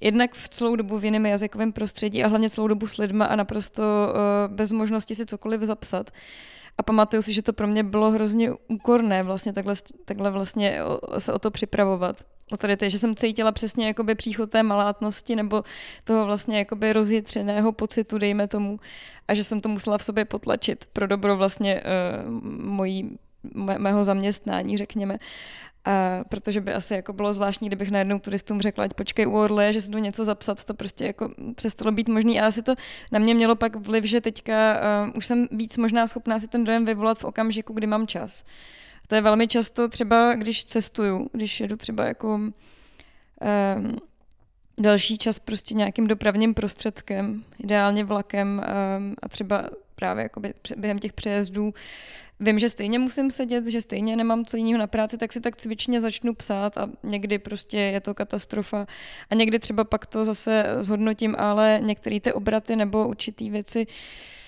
jednak 0.00 0.34
v 0.34 0.48
celou 0.48 0.76
dobu 0.76 0.98
v 0.98 1.04
jiném 1.04 1.26
jazykovém 1.26 1.72
prostředí 1.72 2.24
a 2.24 2.28
hlavně 2.28 2.50
celou 2.50 2.68
dobu 2.68 2.86
s 2.86 2.96
lidma 2.96 3.24
a 3.24 3.36
naprosto 3.36 3.82
uh, 3.82 4.54
bez 4.54 4.72
možnosti 4.72 5.14
si 5.14 5.26
cokoliv 5.26 5.60
zapsat. 5.60 6.10
A 6.78 6.82
pamatuju 6.82 7.22
si, 7.22 7.34
že 7.34 7.42
to 7.42 7.52
pro 7.52 7.66
mě 7.66 7.84
bylo 7.84 8.10
hrozně 8.10 8.52
úkorné 8.68 9.22
vlastně 9.22 9.52
takhle, 9.52 9.74
takhle 10.04 10.30
vlastně 10.30 10.78
se 11.18 11.32
o 11.32 11.38
to 11.38 11.50
připravovat. 11.50 12.24
To, 12.58 12.88
že 12.88 12.98
jsem 12.98 13.16
cítila 13.16 13.52
přesně 13.52 13.86
jakoby 13.86 14.14
příchod 14.14 14.50
té 14.50 14.62
malátnosti 14.62 15.36
nebo 15.36 15.62
toho 16.04 16.26
vlastně 16.26 16.58
jakoby 16.58 16.92
rozjitřeného 16.92 17.72
pocitu, 17.72 18.18
dejme 18.18 18.48
tomu, 18.48 18.80
a 19.28 19.34
že 19.34 19.44
jsem 19.44 19.60
to 19.60 19.68
musela 19.68 19.98
v 19.98 20.04
sobě 20.04 20.24
potlačit 20.24 20.86
pro 20.92 21.06
dobro 21.06 21.36
vlastně 21.36 21.82
uh, 21.82 22.30
mojí, 22.64 23.18
mého 23.78 24.04
zaměstnání, 24.04 24.76
řekněme. 24.76 25.18
A 25.84 26.24
protože 26.28 26.60
by 26.60 26.74
asi 26.74 26.94
jako 26.94 27.12
bylo 27.12 27.32
zvláštní, 27.32 27.68
kdybych 27.68 27.90
najednou 27.90 28.18
turistům 28.18 28.60
řekla, 28.60 28.84
ať 28.84 28.94
počkej 28.94 29.26
u 29.26 29.32
Orle, 29.32 29.72
že 29.72 29.80
si 29.80 29.90
jdu 29.90 29.98
něco 29.98 30.24
zapsat, 30.24 30.64
to 30.64 30.74
prostě 30.74 31.06
jako 31.06 31.30
přestalo 31.54 31.92
být 31.92 32.08
možný. 32.08 32.40
A 32.40 32.46
asi 32.46 32.62
to 32.62 32.74
na 33.12 33.18
mě 33.18 33.34
mělo 33.34 33.56
pak 33.56 33.76
vliv, 33.76 34.04
že 34.04 34.20
teďka 34.20 34.80
uh, 35.06 35.16
už 35.16 35.26
jsem 35.26 35.48
víc 35.50 35.76
možná 35.76 36.06
schopná 36.06 36.38
si 36.38 36.48
ten 36.48 36.64
dojem 36.64 36.84
vyvolat 36.84 37.18
v 37.18 37.24
okamžiku, 37.24 37.72
kdy 37.72 37.86
mám 37.86 38.06
čas. 38.06 38.44
To 39.10 39.16
je 39.16 39.20
velmi 39.20 39.48
často 39.48 39.88
třeba, 39.88 40.34
když 40.34 40.64
cestuju, 40.64 41.30
když 41.32 41.60
jedu 41.60 41.76
třeba 41.76 42.04
jako 42.04 42.34
um, 42.34 42.52
další 44.80 45.18
čas 45.18 45.38
prostě 45.38 45.74
nějakým 45.74 46.06
dopravním 46.06 46.54
prostředkem, 46.54 47.44
ideálně 47.58 48.04
vlakem 48.04 48.48
um, 48.98 49.14
a 49.22 49.28
třeba 49.28 49.70
právě 49.94 50.22
jakoby 50.22 50.54
během 50.76 50.98
těch 50.98 51.12
přejezdů 51.12 51.74
vím, 52.40 52.58
že 52.58 52.68
stejně 52.68 52.98
musím 52.98 53.30
sedět, 53.30 53.66
že 53.66 53.80
stejně 53.80 54.16
nemám 54.16 54.44
co 54.44 54.56
jiného 54.56 54.78
na 54.78 54.86
práci, 54.86 55.18
tak 55.18 55.32
si 55.32 55.40
tak 55.40 55.56
cvičně 55.56 56.00
začnu 56.00 56.34
psát 56.34 56.78
a 56.78 56.90
někdy 57.02 57.38
prostě 57.38 57.78
je 57.78 58.00
to 58.00 58.14
katastrofa. 58.14 58.86
A 59.30 59.34
někdy 59.34 59.58
třeba 59.58 59.84
pak 59.84 60.06
to 60.06 60.24
zase 60.24 60.64
zhodnotím, 60.80 61.36
ale 61.38 61.80
některé 61.82 62.20
ty 62.20 62.32
obraty 62.32 62.76
nebo 62.76 63.08
určitý 63.08 63.50
věci 63.50 63.86
eh, 63.86 64.39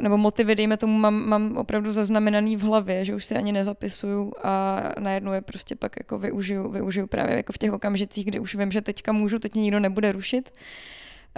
nebo 0.00 0.16
motivy, 0.16 0.54
dejme 0.54 0.76
tomu, 0.76 0.98
mám, 0.98 1.28
mám 1.28 1.56
opravdu 1.56 1.92
zaznamenaný 1.92 2.56
v 2.56 2.62
hlavě, 2.62 3.04
že 3.04 3.14
už 3.14 3.24
si 3.24 3.34
ani 3.34 3.52
nezapisuju 3.52 4.32
a 4.42 4.82
najednou 4.98 5.32
je 5.32 5.40
prostě 5.40 5.76
pak 5.76 5.96
jako 5.98 6.18
využiju, 6.18 6.68
využiju 6.68 7.06
právě 7.06 7.36
jako 7.36 7.52
v 7.52 7.58
těch 7.58 7.72
okamžicích, 7.72 8.26
kdy 8.26 8.38
už 8.38 8.54
vím, 8.54 8.72
že 8.72 8.80
teďka 8.80 9.12
můžu, 9.12 9.38
teď 9.38 9.54
mě 9.54 9.62
nikdo 9.62 9.80
nebude 9.80 10.12
rušit 10.12 10.50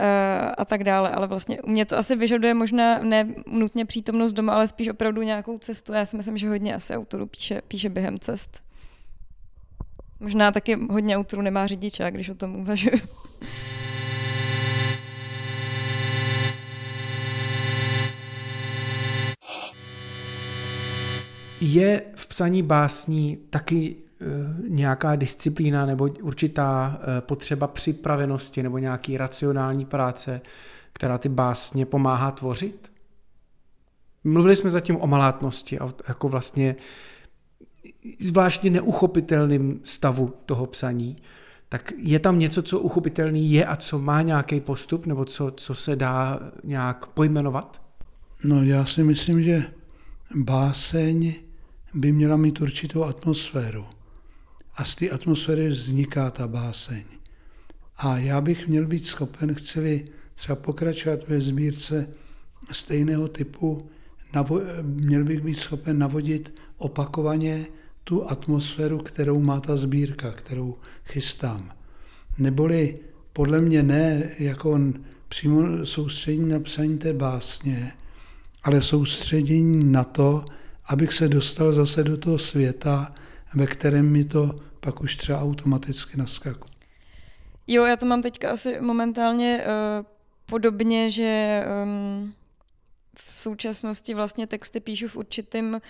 Eh, 0.01 0.55
a 0.59 0.65
tak 0.65 0.85
dále. 0.85 1.11
Ale 1.11 1.27
vlastně 1.27 1.63
u 1.63 1.71
mě 1.71 1.85
to 1.85 1.99
asi 1.99 2.17
vyžaduje 2.17 2.55
možná 2.55 2.99
ne 2.99 3.35
nutně 3.47 3.87
přítomnost 3.87 4.33
doma, 4.33 4.55
ale 4.55 4.67
spíš 4.67 4.89
opravdu 4.89 5.23
nějakou 5.23 5.59
cestu. 5.59 5.93
Já 5.93 6.07
si 6.07 6.17
myslím, 6.17 6.37
že 6.37 6.49
hodně 6.49 6.75
asi 6.75 6.97
autorů 6.97 7.27
píše, 7.27 7.63
píše 7.69 7.89
během 7.89 8.19
cest. 8.19 8.63
Možná 10.21 10.53
taky 10.53 10.79
hodně 10.91 11.17
autorů 11.17 11.43
nemá 11.43 11.67
řidiče, 11.67 12.11
když 12.11 12.29
o 12.29 12.35
tom 12.35 12.57
uvažuji. 12.57 13.01
Je 21.61 22.03
v 22.15 22.27
psaní 22.27 22.63
básní 22.63 23.37
taky 23.51 23.97
Eh, 24.23 24.55
nějaká 24.69 25.17
disciplína 25.17 25.87
nebo 25.87 26.09
určitá 26.23 27.01
eh, 27.01 27.21
potřeba 27.21 27.67
připravenosti 27.67 28.63
nebo 28.63 28.79
nějaký 28.79 29.17
racionální 29.17 29.85
práce, 29.85 30.41
která 30.93 31.19
ty 31.19 31.29
básně 31.29 31.87
pomáhá 31.87 32.31
tvořit? 32.31 32.93
Mluvili 34.25 34.57
jsme 34.57 34.71
zatím 34.71 34.97
o 35.01 35.07
malátnosti 35.07 35.79
a 35.79 35.93
jako 36.09 36.29
vlastně 36.29 36.77
zvláštně 38.21 38.71
neuchopitelným 38.71 39.81
stavu 39.85 40.35
toho 40.47 40.67
psaní. 40.67 41.17
Tak 41.69 41.93
je 41.97 42.19
tam 42.19 42.39
něco, 42.39 42.63
co 42.63 42.79
uchopitelný 42.79 43.53
je 43.53 43.67
a 43.67 43.77
co 43.77 43.99
má 43.99 44.23
nějaký 44.23 44.61
postup, 44.61 45.07
nebo 45.07 45.25
co, 45.25 45.51
co 45.51 45.75
se 45.75 45.97
dá 45.97 46.41
nějak 46.65 47.07
pojmenovat? 47.07 47.83
No 48.45 48.63
já 48.63 48.85
si 48.85 49.05
myslím, 49.05 49.43
že 49.43 49.65
báseň 50.35 51.35
by 51.95 52.13
měla 52.13 52.37
mít 52.37 52.61
určitou 52.61 53.05
atmosféru 53.05 53.87
a 54.75 54.85
z 54.85 54.95
té 54.95 55.11
atmosféry 55.11 55.69
vzniká 55.69 56.31
ta 56.31 56.49
báseň. 56.49 57.05
A 57.97 58.19
já 58.19 58.41
bych 58.41 58.69
měl 58.69 58.87
být 58.87 59.07
schopen, 59.07 59.55
chceli 59.55 60.05
třeba 60.35 60.57
pokračovat 60.57 61.29
ve 61.29 61.41
sbírce 61.41 62.09
stejného 62.73 63.29
typu, 63.29 63.91
měl 64.83 65.25
bych 65.25 65.41
být 65.41 65.59
schopen 65.59 65.99
navodit 65.99 66.55
opakovaně 66.79 67.67
tu 68.05 68.31
atmosféru, 68.31 68.99
kterou 68.99 69.41
má 69.41 69.61
ta 69.61 69.77
sbírka, 69.77 70.31
kterou 70.31 70.77
chystám. 71.05 71.71
Neboli 72.39 72.99
podle 73.33 73.61
mě 73.61 73.83
ne 73.83 74.31
jako 74.39 74.71
on 74.71 74.95
přímo 75.29 75.87
soustředění 75.87 76.49
na 76.49 76.61
psaní 76.61 76.99
té 76.99 77.13
básně, 77.13 77.93
ale 78.63 78.83
soustředění 78.83 79.93
na 79.93 80.05
to, 80.05 80.45
abych 80.91 81.13
se 81.13 81.29
dostal 81.29 81.73
zase 81.73 82.05
do 82.05 82.17
toho 82.17 82.39
světa, 82.39 83.15
ve 83.55 83.67
kterém 83.67 84.13
mi 84.13 84.25
to 84.25 84.61
pak 84.81 85.01
už 85.01 85.17
třeba 85.17 85.41
automaticky 85.41 86.17
naskakuje. 86.17 86.71
Jo, 87.67 87.85
já 87.85 87.97
to 87.97 88.07
mám 88.07 88.23
teďka 88.23 88.51
asi 88.51 88.81
momentálně 88.81 89.65
uh, 89.65 90.07
podobně, 90.47 91.11
že 91.11 91.63
um, 91.85 92.35
v 93.15 93.41
současnosti 93.41 94.15
vlastně 94.15 94.47
texty 94.47 94.81
píšu 94.81 95.09
v 95.09 95.17
určitém 95.17 95.75
uh, 95.75 95.81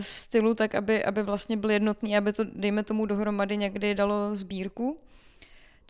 stylu, 0.00 0.54
tak 0.54 0.74
aby, 0.74 1.04
aby 1.04 1.22
vlastně 1.22 1.56
byl 1.56 1.70
jednotný, 1.70 2.16
aby 2.16 2.32
to, 2.32 2.44
dejme 2.54 2.82
tomu, 2.82 3.06
dohromady 3.06 3.56
někdy 3.56 3.94
dalo 3.94 4.36
sbírku. 4.36 4.96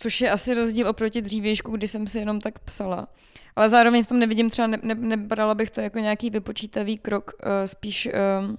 Což 0.02 0.20
je 0.20 0.30
asi 0.30 0.54
rozdíl 0.54 0.88
oproti 0.88 1.22
dřívějšku, 1.22 1.70
kdy 1.70 1.88
jsem 1.88 2.06
si 2.06 2.18
jenom 2.18 2.40
tak 2.40 2.58
psala. 2.58 3.08
Ale 3.56 3.68
zároveň 3.68 4.04
v 4.04 4.06
tom 4.06 4.18
nevidím 4.18 4.50
třeba, 4.50 4.66
ne, 4.66 4.78
ne, 4.82 4.94
nebrala 4.94 5.54
bych 5.54 5.70
to 5.70 5.80
jako 5.80 5.98
nějaký 5.98 6.30
vypočítavý 6.30 6.98
krok, 6.98 7.32
uh, 7.42 7.50
spíš 7.66 8.08
uh, 8.48 8.54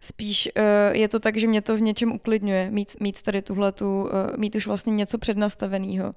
Spíš 0.00 0.48
uh, 0.56 0.96
je 0.96 1.08
to 1.08 1.20
tak, 1.20 1.36
že 1.36 1.46
mě 1.46 1.62
to 1.62 1.76
v 1.76 1.80
něčem 1.80 2.12
uklidňuje, 2.12 2.70
mít, 2.70 3.00
mít 3.00 3.22
tady 3.22 3.42
tuhletu, 3.42 4.02
uh, 4.02 4.10
mít 4.36 4.54
už 4.54 4.66
vlastně 4.66 4.92
něco 4.92 5.18
přednastaveného. 5.18 6.14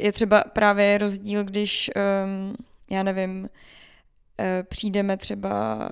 Je 0.00 0.12
třeba 0.12 0.44
právě 0.44 0.98
rozdíl, 0.98 1.44
když, 1.44 1.90
um, 1.96 2.56
já 2.90 3.02
nevím, 3.02 3.48
přijdeme 4.68 5.16
třeba, 5.16 5.88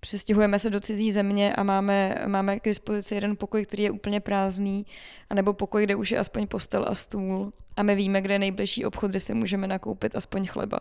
přestěhujeme 0.00 0.58
se 0.58 0.70
do 0.70 0.80
cizí 0.80 1.12
země 1.12 1.54
a 1.54 1.62
máme, 1.62 2.14
máme 2.26 2.60
k 2.60 2.64
dispozici 2.64 3.14
jeden 3.14 3.36
pokoj, 3.36 3.64
který 3.64 3.82
je 3.82 3.90
úplně 3.90 4.20
prázdný, 4.20 4.86
anebo 5.30 5.52
pokoj, 5.52 5.84
kde 5.84 5.94
už 5.94 6.10
je 6.10 6.18
aspoň 6.18 6.46
postel 6.46 6.84
a 6.88 6.94
stůl 6.94 7.52
a 7.76 7.82
my 7.82 7.94
víme, 7.94 8.20
kde 8.20 8.34
je 8.34 8.38
nejbližší 8.38 8.84
obchod, 8.84 9.10
kde 9.10 9.20
si 9.20 9.34
můžeme 9.34 9.66
nakoupit 9.66 10.16
aspoň 10.16 10.46
chleba. 10.46 10.80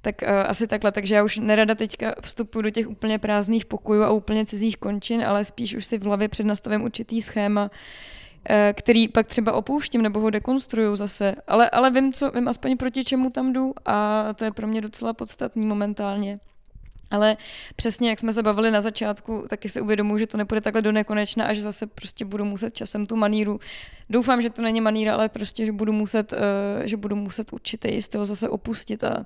Tak 0.00 0.22
uh, 0.22 0.28
asi 0.28 0.66
takhle, 0.66 0.92
takže 0.92 1.14
já 1.14 1.24
už 1.24 1.38
nerada 1.38 1.74
teďka 1.74 2.14
vstupuji 2.22 2.62
do 2.62 2.70
těch 2.70 2.88
úplně 2.88 3.18
prázdných 3.18 3.66
pokojů 3.66 4.02
a 4.02 4.10
úplně 4.10 4.46
cizích 4.46 4.76
končin, 4.76 5.24
ale 5.24 5.44
spíš 5.44 5.74
už 5.74 5.86
si 5.86 5.98
v 5.98 6.04
hlavě 6.04 6.28
přednastavím 6.28 6.82
určitý 6.82 7.22
schéma, 7.22 7.64
uh, 7.64 8.56
který 8.72 9.08
pak 9.08 9.26
třeba 9.26 9.52
opouštím 9.52 10.02
nebo 10.02 10.20
ho 10.20 10.30
dekonstruju 10.30 10.96
zase, 10.96 11.34
ale, 11.46 11.70
ale 11.70 11.90
vím, 11.90 12.12
co, 12.12 12.30
vím 12.30 12.48
aspoň 12.48 12.76
proti 12.76 13.04
čemu 13.04 13.30
tam 13.30 13.52
jdu 13.52 13.74
a 13.86 14.28
to 14.34 14.44
je 14.44 14.50
pro 14.50 14.66
mě 14.66 14.80
docela 14.80 15.12
podstatný 15.12 15.66
momentálně. 15.66 16.38
Ale 17.10 17.36
přesně, 17.76 18.08
jak 18.08 18.18
jsme 18.18 18.32
se 18.32 18.42
bavili 18.42 18.70
na 18.70 18.80
začátku, 18.80 19.44
taky 19.48 19.68
si 19.68 19.80
uvědomuji, 19.80 20.18
že 20.18 20.26
to 20.26 20.36
nepůjde 20.36 20.60
takhle 20.60 20.82
do 20.82 20.92
nekonečna 20.92 21.44
a 21.44 21.52
že 21.52 21.62
zase 21.62 21.86
prostě 21.86 22.24
budu 22.24 22.44
muset 22.44 22.74
časem 22.74 23.06
tu 23.06 23.16
maníru. 23.16 23.60
Doufám, 24.10 24.42
že 24.42 24.50
to 24.50 24.62
není 24.62 24.80
maníra, 24.80 25.14
ale 25.14 25.28
prostě, 25.28 25.66
že 25.66 25.72
budu 25.72 25.92
muset, 25.92 26.32
uh, 26.32 26.38
že 26.84 26.96
budu 26.96 27.16
muset 27.16 27.52
určitý 27.52 28.02
styl 28.02 28.24
zase 28.24 28.48
opustit 28.48 29.04
a, 29.04 29.24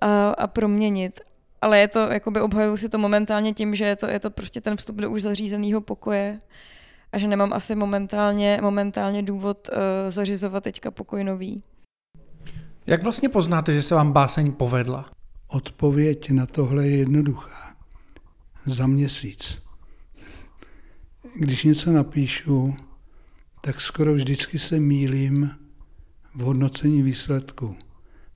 a, 0.00 0.30
a 0.30 0.46
proměnit. 0.46 1.20
Ale 1.62 1.78
je 1.78 1.88
to, 1.88 1.98
jakoby 1.98 2.40
obhajuju 2.40 2.76
si 2.76 2.88
to 2.88 2.98
momentálně 2.98 3.52
tím, 3.52 3.74
že 3.74 3.84
je 3.84 3.96
to, 3.96 4.06
je 4.06 4.20
to 4.20 4.30
prostě 4.30 4.60
ten 4.60 4.76
vstup 4.76 4.96
do 4.96 5.10
už 5.10 5.22
zařízeného 5.22 5.80
pokoje 5.80 6.38
a 7.12 7.18
že 7.18 7.28
nemám 7.28 7.52
asi 7.52 7.74
momentálně, 7.74 8.58
momentálně 8.62 9.22
důvod 9.22 9.68
uh, 9.68 9.76
zařizovat 10.08 10.64
teďka 10.64 10.90
pokoj 10.90 11.24
nový. 11.24 11.62
Jak 12.86 13.02
vlastně 13.02 13.28
poznáte, 13.28 13.74
že 13.74 13.82
se 13.82 13.94
vám 13.94 14.12
báseň 14.12 14.52
povedla? 14.52 15.10
Odpověď 15.50 16.30
na 16.30 16.46
tohle 16.46 16.88
je 16.88 16.96
jednoduchá. 16.96 17.76
Za 18.66 18.86
měsíc. 18.86 19.62
Když 21.40 21.64
něco 21.64 21.92
napíšu, 21.92 22.76
tak 23.60 23.80
skoro 23.80 24.14
vždycky 24.14 24.58
se 24.58 24.80
mílím 24.80 25.50
v 26.34 26.40
hodnocení 26.40 27.02
výsledku 27.02 27.76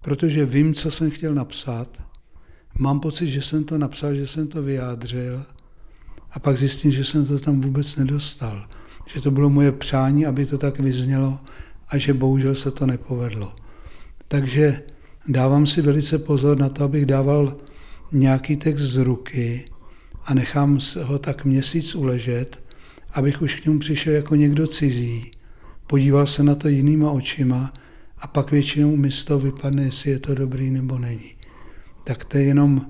protože 0.04 0.46
vím, 0.46 0.74
co 0.74 0.90
jsem 0.90 1.10
chtěl 1.10 1.34
napsat, 1.34 2.02
mám 2.78 3.00
pocit, 3.00 3.26
že 3.26 3.42
jsem 3.42 3.64
to 3.64 3.78
napsal, 3.78 4.14
že 4.14 4.26
jsem 4.26 4.48
to 4.48 4.62
vyjádřil 4.62 5.44
a 6.30 6.38
pak 6.38 6.58
zjistím, 6.58 6.90
že 6.90 7.04
jsem 7.04 7.26
to 7.26 7.38
tam 7.38 7.60
vůbec 7.60 7.96
nedostal. 7.96 8.68
Že 9.06 9.20
to 9.20 9.30
bylo 9.30 9.50
moje 9.50 9.72
přání, 9.72 10.26
aby 10.26 10.46
to 10.46 10.58
tak 10.58 10.80
vyznělo 10.80 11.40
a 11.88 11.98
že 11.98 12.14
bohužel 12.14 12.54
se 12.54 12.70
to 12.70 12.86
nepovedlo. 12.86 13.56
Takže 14.28 14.82
dávám 15.28 15.66
si 15.66 15.82
velice 15.82 16.18
pozor 16.18 16.58
na 16.58 16.68
to, 16.68 16.84
abych 16.84 17.06
dával 17.06 17.56
nějaký 18.12 18.56
text 18.56 18.82
z 18.82 18.96
ruky 18.96 19.64
a 20.24 20.34
nechám 20.34 20.78
ho 21.02 21.18
tak 21.18 21.44
měsíc 21.44 21.94
uležet, 21.94 22.62
abych 23.12 23.42
už 23.42 23.60
k 23.60 23.64
němu 23.64 23.78
přišel 23.78 24.12
jako 24.12 24.34
někdo 24.34 24.66
cizí, 24.66 25.30
podíval 25.86 26.26
se 26.26 26.42
na 26.42 26.54
to 26.54 26.68
jinýma 26.68 27.10
očima 27.10 27.72
a 28.18 28.26
pak 28.26 28.50
většinou 28.50 28.96
mi 28.96 29.10
z 29.10 29.24
toho 29.24 29.40
vypadne, 29.40 29.82
jestli 29.82 30.10
je 30.10 30.18
to 30.18 30.34
dobrý 30.34 30.70
nebo 30.70 30.98
není. 30.98 31.34
Tak 32.04 32.24
to 32.24 32.38
je 32.38 32.44
jenom 32.44 32.86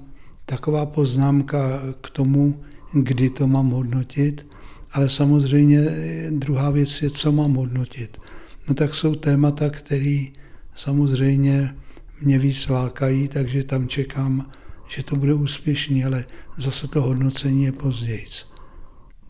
taková 0.46 0.86
poznámka 0.86 1.82
k 2.00 2.10
tomu, 2.10 2.60
kdy 2.92 3.30
to 3.30 3.46
mám 3.46 3.70
hodnotit, 3.70 4.46
ale 4.92 5.08
samozřejmě 5.08 5.86
druhá 6.30 6.70
věc 6.70 7.02
je, 7.02 7.10
co 7.10 7.32
mám 7.32 7.54
hodnotit. 7.54 8.18
No 8.68 8.74
tak 8.74 8.94
jsou 8.94 9.14
témata, 9.14 9.70
které 9.70 10.24
samozřejmě 10.74 11.74
mě 12.20 12.38
víc 12.38 12.68
lákají, 12.68 13.28
takže 13.28 13.64
tam 13.64 13.88
čekám, 13.88 14.50
že 14.88 15.02
to 15.02 15.16
bude 15.16 15.34
úspěšný, 15.34 16.04
ale 16.04 16.24
zase 16.56 16.88
to 16.88 17.02
hodnocení 17.02 17.64
je 17.64 17.72
později. 17.72 18.26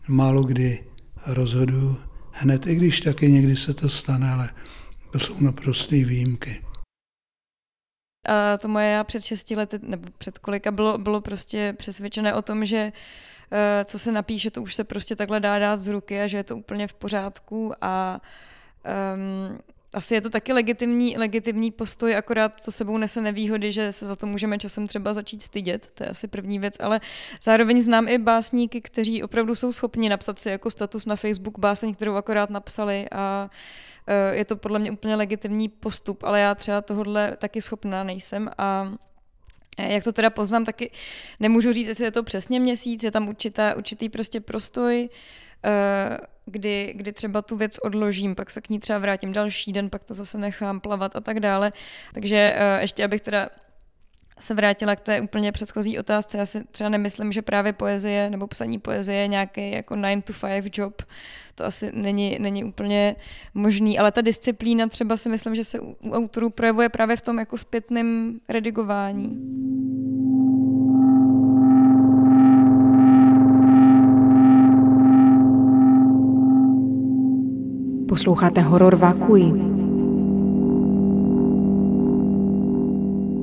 málo 0.07 0.43
kdy 0.43 0.83
rozhodu 1.27 1.97
hned, 2.31 2.67
i 2.67 2.75
když 2.75 3.01
taky 3.01 3.31
někdy 3.31 3.55
se 3.55 3.73
to 3.73 3.89
stane, 3.89 4.31
ale 4.31 4.49
to 5.11 5.19
jsou 5.19 5.39
naprosté 5.39 5.95
výjimky. 5.95 6.65
A 8.27 8.57
to 8.57 8.67
moje 8.67 8.89
já 8.89 9.03
před 9.03 9.23
šesti 9.23 9.55
lety, 9.55 9.79
nebo 9.81 10.09
před 10.17 10.37
kolika, 10.37 10.71
bylo, 10.71 10.97
bylo 10.97 11.21
prostě 11.21 11.73
přesvědčené 11.77 12.33
o 12.33 12.41
tom, 12.41 12.65
že 12.65 12.91
uh, 13.51 13.57
co 13.85 13.99
se 13.99 14.11
napíše, 14.11 14.51
to 14.51 14.61
už 14.61 14.75
se 14.75 14.83
prostě 14.83 15.15
takhle 15.15 15.39
dá 15.39 15.59
dát 15.59 15.77
z 15.77 15.87
ruky 15.87 16.21
a 16.21 16.27
že 16.27 16.37
je 16.37 16.43
to 16.43 16.57
úplně 16.57 16.87
v 16.87 16.93
pořádku 16.93 17.73
a 17.81 18.21
um, 19.15 19.59
asi 19.95 20.15
je 20.15 20.21
to 20.21 20.29
taky 20.29 20.53
legitimní, 20.53 21.17
legitimní 21.17 21.71
postoj, 21.71 22.15
akorát 22.15 22.65
to 22.65 22.71
sebou 22.71 22.97
nese 22.97 23.21
nevýhody, 23.21 23.71
že 23.71 23.91
se 23.91 24.05
za 24.05 24.15
to 24.15 24.27
můžeme 24.27 24.57
časem 24.57 24.87
třeba 24.87 25.13
začít 25.13 25.41
stydět, 25.41 25.91
to 25.93 26.03
je 26.03 26.09
asi 26.09 26.27
první 26.27 26.59
věc, 26.59 26.73
ale 26.79 27.01
zároveň 27.43 27.83
znám 27.83 28.07
i 28.07 28.17
básníky, 28.17 28.81
kteří 28.81 29.23
opravdu 29.23 29.55
jsou 29.55 29.71
schopni 29.71 30.09
napsat 30.09 30.39
si 30.39 30.49
jako 30.49 30.71
status 30.71 31.05
na 31.05 31.15
Facebook 31.15 31.59
báseň, 31.59 31.93
kterou 31.93 32.15
akorát 32.15 32.49
napsali 32.49 33.09
a 33.11 33.49
e, 34.07 34.35
je 34.35 34.45
to 34.45 34.55
podle 34.55 34.79
mě 34.79 34.91
úplně 34.91 35.15
legitimní 35.15 35.69
postup, 35.69 36.23
ale 36.23 36.39
já 36.39 36.55
třeba 36.55 36.81
tohle 36.81 37.37
taky 37.37 37.61
schopná 37.61 38.03
nejsem 38.03 38.49
a 38.57 38.93
jak 39.77 40.03
to 40.03 40.11
teda 40.11 40.29
poznám, 40.29 40.65
taky 40.65 40.91
nemůžu 41.39 41.73
říct, 41.73 41.87
jestli 41.87 42.05
je 42.05 42.11
to 42.11 42.23
přesně 42.23 42.59
měsíc, 42.59 43.03
je 43.03 43.11
tam 43.11 43.27
určitá, 43.27 43.75
určitý 43.75 44.09
prostě 44.09 44.39
prostoj, 44.41 45.09
e, 45.65 46.34
kdy, 46.45 46.93
kdy 46.95 47.13
třeba 47.13 47.41
tu 47.41 47.57
věc 47.57 47.77
odložím, 47.77 48.35
pak 48.35 48.51
se 48.51 48.61
k 48.61 48.69
ní 48.69 48.79
třeba 48.79 48.99
vrátím 48.99 49.33
další 49.33 49.73
den, 49.73 49.89
pak 49.89 50.03
to 50.03 50.13
zase 50.13 50.37
nechám 50.37 50.79
plavat 50.79 51.15
a 51.15 51.19
tak 51.19 51.39
dále. 51.39 51.71
Takže 52.13 52.55
uh, 52.57 52.81
ještě 52.81 53.03
abych 53.03 53.21
teda 53.21 53.49
se 54.39 54.53
vrátila 54.53 54.95
k 54.95 54.99
té 54.99 55.21
úplně 55.21 55.51
předchozí 55.51 55.99
otázce. 55.99 56.37
Já 56.37 56.45
si 56.45 56.63
třeba 56.63 56.89
nemyslím, 56.89 57.31
že 57.31 57.41
právě 57.41 57.73
poezie 57.73 58.29
nebo 58.29 58.47
psaní 58.47 58.79
poezie 58.79 59.19
je 59.19 59.27
nějaký 59.27 59.71
jako 59.71 59.95
9 59.95 60.25
to 60.25 60.33
5 60.47 60.77
job. 60.77 61.01
To 61.55 61.65
asi 61.65 61.91
není, 61.93 62.37
není 62.39 62.63
úplně 62.63 63.15
možný, 63.53 63.99
ale 63.99 64.11
ta 64.11 64.21
disciplína 64.21 64.87
třeba 64.87 65.17
si 65.17 65.29
myslím, 65.29 65.55
že 65.55 65.63
se 65.63 65.79
u 65.79 66.11
autorů 66.11 66.49
projevuje 66.49 66.89
právě 66.89 67.17
v 67.17 67.21
tom 67.21 67.39
jako 67.39 67.57
zpětném 67.57 68.39
redigování. 68.49 69.39
Posloucháte 78.07 78.61
Horor 78.61 78.95
Vakuí. 78.95 79.53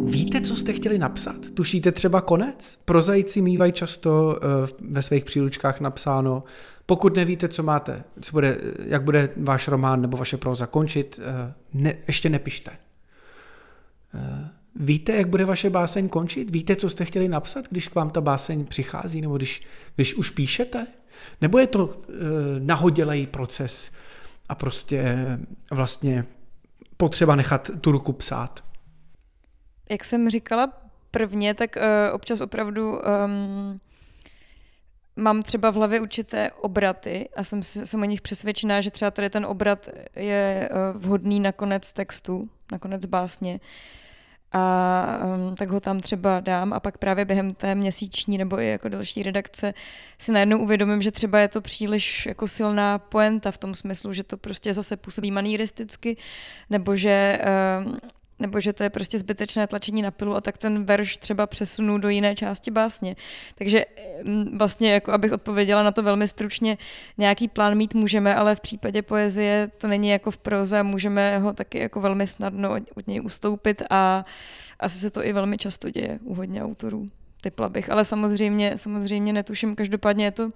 Víte, 0.05 0.41
co 0.41 0.57
jste 0.57 0.73
chtěli 0.73 0.99
napsat? 0.99 1.37
Tušíte 1.55 1.93
třeba 1.93 2.21
konec? 2.21 2.79
Prozajíci 2.85 3.43
mývají 3.43 3.73
často 3.73 4.37
uh, 4.37 4.91
ve 4.91 5.03
svých 5.03 5.25
příručkách 5.25 5.81
napsáno, 5.81 6.45
pokud 6.87 7.17
nevíte, 7.17 7.49
co 7.49 7.63
máte, 7.63 8.05
co 8.21 8.33
bude, 8.33 8.59
jak 8.87 9.03
bude 9.03 9.29
váš 9.37 9.69
román 9.69 10.01
nebo 10.01 10.17
vaše 10.17 10.37
proza 10.37 10.67
končit, 10.67 11.21
uh, 11.75 11.81
ne, 11.83 11.95
ještě 12.07 12.29
nepište. 12.29 12.71
Uh, 14.15 14.21
víte, 14.77 15.13
jak 15.13 15.29
bude 15.29 15.45
vaše 15.45 15.71
báseň 15.71 16.09
končit? 16.09 16.51
Víte, 16.51 16.77
co 16.77 16.89
jste 16.89 17.05
chtěli 17.05 17.29
napsat, 17.29 17.65
když 17.71 17.89
k 17.89 17.95
vám 17.95 18.11
ta 18.11 18.21
báseň 18.21 18.65
přichází, 18.65 19.21
nebo 19.21 19.37
když, 19.37 19.63
když 19.97 20.15
už 20.15 20.31
píšete? 20.31 20.87
Nebo 21.41 21.59
je 21.59 21.67
to 21.67 21.87
uh, 21.87 21.95
nahodilej 22.59 23.27
proces, 23.27 23.91
a 24.49 24.55
prostě 24.55 25.17
vlastně 25.71 26.25
potřeba 26.97 27.37
nechat 27.37 27.71
tu 27.81 27.93
ruku 27.93 28.13
psát. 28.13 28.65
Jak 29.91 30.05
jsem 30.05 30.31
říkala 30.31 30.73
prvně, 31.11 31.55
tak 31.55 31.77
uh, 31.77 32.15
občas 32.15 32.41
opravdu 32.41 32.99
um, 32.99 33.81
mám 35.17 35.43
třeba 35.43 35.71
v 35.71 35.75
hlavě 35.75 36.01
určité 36.01 36.51
obraty 36.51 37.29
a 37.37 37.45
jsem, 37.45 37.63
jsem 37.63 38.03
o 38.03 38.05
nich 38.05 38.21
přesvědčená, 38.21 38.81
že 38.81 38.91
třeba 38.91 39.11
tady 39.11 39.31
ten 39.31 39.47
obrat 39.47 39.89
je 40.17 40.71
uh, 40.73 41.03
vhodný 41.03 41.41
na 41.41 41.53
konec 41.53 41.93
textu, 41.93 42.49
na 42.73 42.79
konec 42.79 43.07
básně. 43.07 43.53
Uh, 43.53 43.61
a 44.53 45.19
um, 45.25 45.57
tak 45.57 45.69
ho 45.69 45.81
tam 45.81 46.01
třeba 46.01 46.41
dám 46.41 46.73
a 46.73 46.81
pak 46.81 46.99
právě 46.99 47.25
během 47.25 47.55
té 47.55 47.75
měsíční 47.75 48.39
nebo 48.39 48.61
i 48.61 48.69
jako 48.69 48.89
další 48.89 49.23
redakce 49.23 49.75
si 50.19 50.33
najednou 50.33 50.59
uvědomím, 50.59 51.03
že 51.03 51.11
třeba 51.11 51.39
je 51.39 51.49
to 51.49 51.61
příliš 51.61 52.27
jako 52.27 52.49
silná 52.49 52.99
poenta 52.99 53.51
v 53.51 53.59
tom 53.59 53.75
smyslu, 53.75 54.13
že 54.13 54.23
to 54.25 54.37
prostě 54.37 54.75
zase 54.75 54.97
působí 54.97 55.31
maníristicky, 55.31 56.17
nebo 56.71 56.97
že 56.97 57.41
um, 57.85 57.97
nebo 58.43 58.61
že 58.61 58.73
to 58.73 58.83
je 58.83 58.91
prostě 58.91 59.19
zbytečné 59.19 59.67
tlačení 59.67 60.03
na 60.03 60.11
pilu 60.11 60.35
a 60.35 60.41
tak 60.41 60.59
ten 60.59 60.85
verš 60.85 61.17
třeba 61.17 61.47
přesunu 61.47 61.99
do 61.99 62.09
jiné 62.09 62.35
části 62.35 62.71
básně. 62.71 63.17
Takže 63.55 63.85
mm, 64.25 64.59
vlastně, 64.59 64.93
jako 64.93 65.13
abych 65.13 65.33
odpověděla 65.33 65.83
na 65.83 65.93
to 65.93 66.03
velmi 66.03 66.29
stručně, 66.29 66.79
nějaký 67.19 67.49
plán 67.49 67.75
mít 67.75 67.95
můžeme, 67.95 68.35
ale 68.35 68.55
v 68.55 68.61
případě 68.61 69.03
poezie 69.03 69.71
to 69.79 69.89
není 69.89 70.09
jako 70.09 70.31
v 70.31 70.37
proze, 70.37 70.83
můžeme 70.83 71.39
ho 71.39 71.53
taky 71.53 71.79
jako 71.79 72.01
velmi 72.01 72.27
snadno 72.27 72.77
od 72.95 73.07
něj 73.07 73.21
ustoupit 73.25 73.83
a 73.91 74.25
asi 74.81 74.99
se 74.99 75.11
to 75.11 75.25
i 75.25 75.33
velmi 75.33 75.59
často 75.59 75.91
děje 75.91 76.19
u 76.25 76.35
hodně 76.35 76.65
autorů 76.65 77.11
typla 77.41 77.69
bych, 77.69 77.91
ale 77.91 78.05
samozřejmě, 78.05 78.79
samozřejmě 78.79 79.33
netuším, 79.33 79.75
každopádně 79.75 80.25
je 80.25 80.31
to 80.31 80.51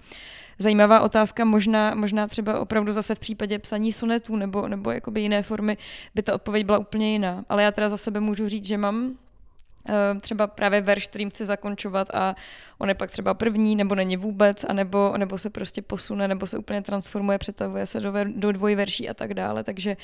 zajímavá 0.59 1.01
otázka, 1.01 1.45
možná, 1.45 1.95
možná 1.95 2.27
třeba 2.27 2.59
opravdu 2.59 2.91
zase 2.91 3.15
v 3.15 3.19
případě 3.19 3.59
psaní 3.59 3.93
sonetů 3.93 4.35
nebo, 4.35 4.67
nebo 4.67 4.91
jakoby 4.91 5.21
jiné 5.21 5.43
formy 5.43 5.77
by 6.15 6.21
ta 6.21 6.33
odpověď 6.33 6.65
byla 6.65 6.77
úplně 6.77 7.11
jiná. 7.11 7.45
Ale 7.49 7.63
já 7.63 7.71
teda 7.71 7.89
za 7.89 7.97
sebe 7.97 8.19
můžu 8.19 8.49
říct, 8.49 8.65
že 8.65 8.77
mám 8.77 9.11
eh, 9.89 10.19
třeba 10.19 10.47
právě 10.47 10.81
verš, 10.81 11.07
kterým 11.07 11.29
chci 11.29 11.45
zakončovat 11.45 12.07
a 12.13 12.35
on 12.77 12.89
je 12.89 12.95
pak 12.95 13.11
třeba 13.11 13.33
první, 13.33 13.75
nebo 13.75 13.95
není 13.95 14.17
vůbec, 14.17 14.63
anebo, 14.63 15.13
nebo 15.17 15.37
se 15.37 15.49
prostě 15.49 15.81
posune, 15.81 16.27
nebo 16.27 16.47
se 16.47 16.57
úplně 16.57 16.81
transformuje, 16.81 17.37
přetavuje 17.37 17.85
se 17.85 17.99
do, 17.99 18.13
do 18.25 18.51
dvojverší 18.51 19.09
a 19.09 19.13
tak 19.13 19.33
dále, 19.33 19.63
takže, 19.63 19.97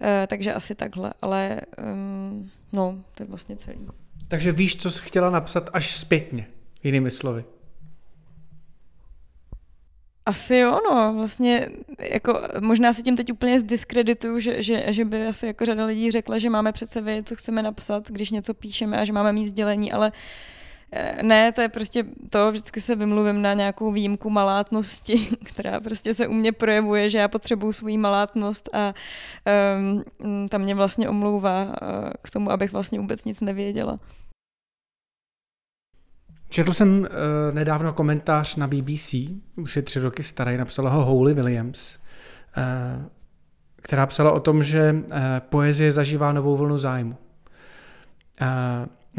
eh, 0.00 0.26
takže 0.26 0.54
asi 0.54 0.74
takhle, 0.74 1.12
ale 1.22 1.60
um, 1.92 2.50
no, 2.72 3.04
to 3.14 3.22
je 3.22 3.26
vlastně 3.26 3.56
celý. 3.56 3.78
Takže 4.28 4.52
víš, 4.52 4.76
co 4.76 4.90
jsi 4.90 5.02
chtěla 5.02 5.30
napsat 5.30 5.70
až 5.72 5.96
zpětně, 5.96 6.46
jinými 6.82 7.10
slovy. 7.10 7.44
Asi 10.28 10.56
jo, 10.56 10.80
no, 10.90 11.14
vlastně 11.14 11.68
jako 12.10 12.40
možná 12.60 12.92
si 12.92 13.02
tím 13.02 13.16
teď 13.16 13.32
úplně 13.32 13.60
zdiskredituju, 13.60 14.38
že, 14.38 14.62
že, 14.62 14.84
že 14.88 15.04
by 15.04 15.26
asi 15.26 15.46
jako 15.46 15.64
řada 15.64 15.84
lidí 15.84 16.10
řekla, 16.10 16.38
že 16.38 16.50
máme 16.50 16.72
přece 16.72 17.00
vědět, 17.00 17.28
co 17.28 17.36
chceme 17.36 17.62
napsat, 17.62 18.10
když 18.10 18.30
něco 18.30 18.54
píšeme 18.54 18.98
a 18.98 19.04
že 19.04 19.12
máme 19.12 19.32
mít 19.32 19.46
sdělení, 19.46 19.92
ale 19.92 20.12
eh, 20.92 21.22
ne, 21.22 21.52
to 21.52 21.60
je 21.60 21.68
prostě 21.68 22.04
to, 22.30 22.50
vždycky 22.50 22.80
se 22.80 22.96
vymluvím 22.96 23.42
na 23.42 23.54
nějakou 23.54 23.92
výjimku 23.92 24.30
malátnosti, 24.30 25.28
která 25.44 25.80
prostě 25.80 26.14
se 26.14 26.26
u 26.26 26.32
mě 26.32 26.52
projevuje, 26.52 27.08
že 27.08 27.18
já 27.18 27.28
potřebuju 27.28 27.72
svou 27.72 27.98
malátnost 27.98 28.68
a 28.72 28.94
um, 30.24 30.48
ta 30.48 30.58
mě 30.58 30.74
vlastně 30.74 31.08
omlouvá 31.08 31.64
uh, 31.64 31.72
k 32.22 32.30
tomu, 32.30 32.50
abych 32.50 32.72
vlastně 32.72 33.00
vůbec 33.00 33.24
nic 33.24 33.40
nevěděla. 33.40 33.98
Četl 36.48 36.72
jsem 36.72 37.00
uh, 37.00 37.06
nedávno 37.52 37.92
komentář 37.92 38.56
na 38.56 38.66
BBC, 38.66 39.14
už 39.56 39.76
je 39.76 39.82
tři 39.82 40.00
roky 40.00 40.22
starý, 40.22 40.56
napsala 40.56 40.90
ho 40.90 41.04
Holy 41.04 41.34
Williams, 41.34 41.96
uh, 41.96 43.04
která 43.76 44.06
psala 44.06 44.32
o 44.32 44.40
tom, 44.40 44.62
že 44.62 44.92
uh, 44.92 45.16
poezie 45.38 45.92
zažívá 45.92 46.32
novou 46.32 46.56
vlnu 46.56 46.78
zájmu. 46.78 47.16
Uh, 48.40 48.46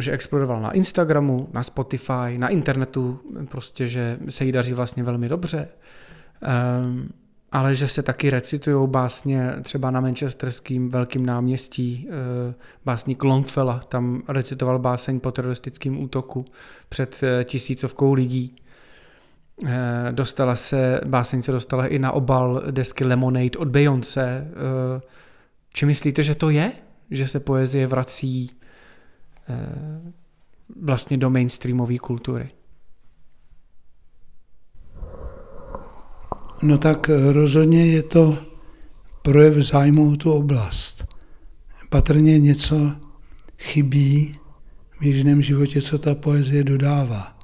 že 0.01 0.11
explodoval 0.11 0.61
na 0.61 0.71
Instagramu, 0.71 1.49
na 1.53 1.63
Spotify, 1.63 2.37
na 2.37 2.47
internetu, 2.47 3.19
prostě, 3.49 3.87
že 3.87 4.19
se 4.29 4.45
jí 4.45 4.51
daří 4.51 4.73
vlastně 4.73 5.03
velmi 5.03 5.29
dobře. 5.29 5.67
Um, 6.83 7.09
ale 7.51 7.75
že 7.75 7.87
se 7.87 8.03
taky 8.03 8.29
recitují 8.29 8.89
básně 8.89 9.55
třeba 9.63 9.91
na 9.91 10.01
manchesterském 10.01 10.89
velkým 10.89 11.25
náměstí. 11.25 12.07
Eh, 12.09 12.53
básník 12.85 13.23
Longfella 13.23 13.79
tam 13.79 14.23
recitoval 14.27 14.79
báseň 14.79 15.19
po 15.19 15.31
teroristickém 15.31 16.03
útoku 16.03 16.45
před 16.89 17.23
eh, 17.23 17.43
tisícovkou 17.43 18.13
lidí. 18.13 18.55
Eh, 19.65 20.11
dostala 20.11 20.55
se, 20.55 21.01
báseň 21.07 21.41
se 21.41 21.51
dostala 21.51 21.87
i 21.87 21.99
na 21.99 22.11
obal 22.11 22.63
desky 22.71 23.03
Lemonade 23.03 23.57
od 23.57 23.67
Beyoncé. 23.67 24.47
Či 25.73 25.85
myslíte, 25.85 26.23
že 26.23 26.35
to 26.35 26.49
je? 26.49 26.71
Že 27.11 27.27
se 27.27 27.39
poezie 27.39 27.87
vrací 27.87 28.51
vlastně 30.81 31.17
do 31.17 31.29
mainstreamové 31.29 31.97
kultury? 31.97 32.49
No 36.61 36.77
tak 36.77 37.09
rozhodně 37.31 37.85
je 37.85 38.03
to 38.03 38.37
projev 39.21 39.55
zájmu 39.55 40.11
o 40.11 40.15
tu 40.15 40.31
oblast. 40.31 41.05
Patrně 41.89 42.39
něco 42.39 42.95
chybí 43.57 44.39
v 44.91 45.01
běžném 45.01 45.41
životě, 45.41 45.81
co 45.81 45.97
ta 45.97 46.15
poezie 46.15 46.63
dodává. 46.63 47.37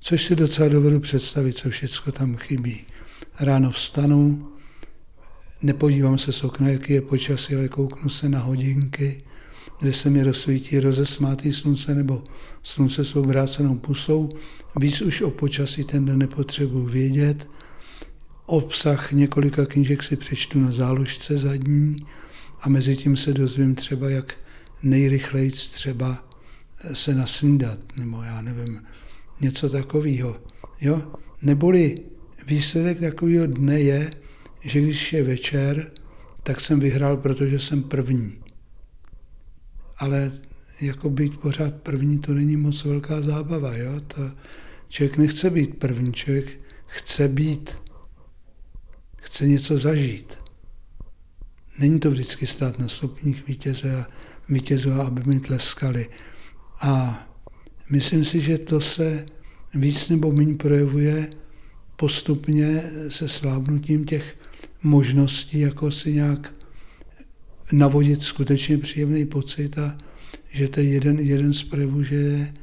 Což 0.00 0.24
si 0.24 0.36
docela 0.36 0.68
dovedu 0.68 1.00
představit, 1.00 1.52
co 1.52 1.70
všechno 1.70 2.12
tam 2.12 2.36
chybí. 2.36 2.80
Ráno 3.40 3.70
vstanu, 3.70 4.48
nepodívám 5.62 6.18
se 6.18 6.32
z 6.32 6.44
okna, 6.44 6.68
jaký 6.68 6.92
je 6.92 7.02
počasí, 7.02 7.54
ale 7.54 7.68
kouknu 7.68 8.10
se 8.10 8.28
na 8.28 8.38
hodinky, 8.38 9.22
kde 9.80 9.92
se 9.92 10.10
mi 10.10 10.22
rozsvítí 10.22 10.80
rozesmátý 10.80 11.52
slunce 11.52 11.94
nebo 11.94 12.22
slunce 12.62 13.04
s 13.04 13.16
obrácenou 13.16 13.74
pusou. 13.74 14.28
Víc 14.80 15.00
už 15.02 15.22
o 15.22 15.30
počasí 15.30 15.84
ten 15.84 16.04
den 16.04 16.18
nepotřebuji 16.18 16.86
vědět, 16.86 17.48
obsah 18.48 19.12
několika 19.12 19.66
knížek 19.66 20.02
si 20.02 20.16
přečtu 20.16 20.60
na 20.60 20.72
záložce 20.72 21.38
zadní 21.38 21.96
a 22.60 22.68
mezi 22.68 22.96
tím 22.96 23.16
se 23.16 23.32
dozvím 23.32 23.74
třeba, 23.74 24.10
jak 24.10 24.34
nejrychleji 24.82 25.50
třeba 25.50 26.28
se 26.92 27.14
nasnídat, 27.14 27.80
nebo 27.96 28.22
já 28.22 28.42
nevím, 28.42 28.82
něco 29.40 29.68
takového. 29.68 30.36
Jo? 30.80 31.12
Neboli 31.42 31.94
výsledek 32.46 33.00
takového 33.00 33.46
dne 33.46 33.80
je, 33.80 34.10
že 34.60 34.80
když 34.80 35.12
je 35.12 35.22
večer, 35.22 35.90
tak 36.42 36.60
jsem 36.60 36.80
vyhrál, 36.80 37.16
protože 37.16 37.60
jsem 37.60 37.82
první. 37.82 38.38
Ale 39.98 40.32
jako 40.80 41.10
být 41.10 41.36
pořád 41.36 41.74
první, 41.74 42.18
to 42.18 42.34
není 42.34 42.56
moc 42.56 42.84
velká 42.84 43.20
zábava. 43.20 43.76
Jo? 43.76 44.00
To, 44.00 44.30
člověk 44.88 45.16
nechce 45.16 45.50
být 45.50 45.78
první, 45.78 46.12
člověk 46.12 46.60
chce 46.86 47.28
být, 47.28 47.87
chce 49.28 49.48
něco 49.48 49.78
zažít. 49.78 50.38
Není 51.78 52.00
to 52.00 52.10
vždycky 52.10 52.46
stát 52.46 52.78
na 52.78 52.88
stupních 52.88 53.46
vítěze 53.46 53.96
a 53.96 54.06
vítězů, 54.48 54.92
aby 54.92 55.22
mi 55.24 55.40
tleskali. 55.40 56.08
A 56.80 57.22
myslím 57.90 58.24
si, 58.24 58.40
že 58.40 58.58
to 58.58 58.80
se 58.80 59.26
víc 59.74 60.08
nebo 60.08 60.32
méně 60.32 60.54
projevuje 60.54 61.30
postupně 61.96 62.82
se 63.08 63.28
slábnutím 63.28 64.04
těch 64.04 64.36
možností, 64.82 65.60
jako 65.60 65.90
si 65.90 66.12
nějak 66.12 66.54
navodit 67.72 68.22
skutečně 68.22 68.78
příjemný 68.78 69.26
pocit 69.26 69.78
a 69.78 69.98
že 70.50 70.68
to 70.68 70.80
je 70.80 70.88
jeden, 70.88 71.18
jeden 71.18 71.52
z 71.52 71.62
projevů, 71.62 72.02
že 72.02 72.14
je 72.14 72.54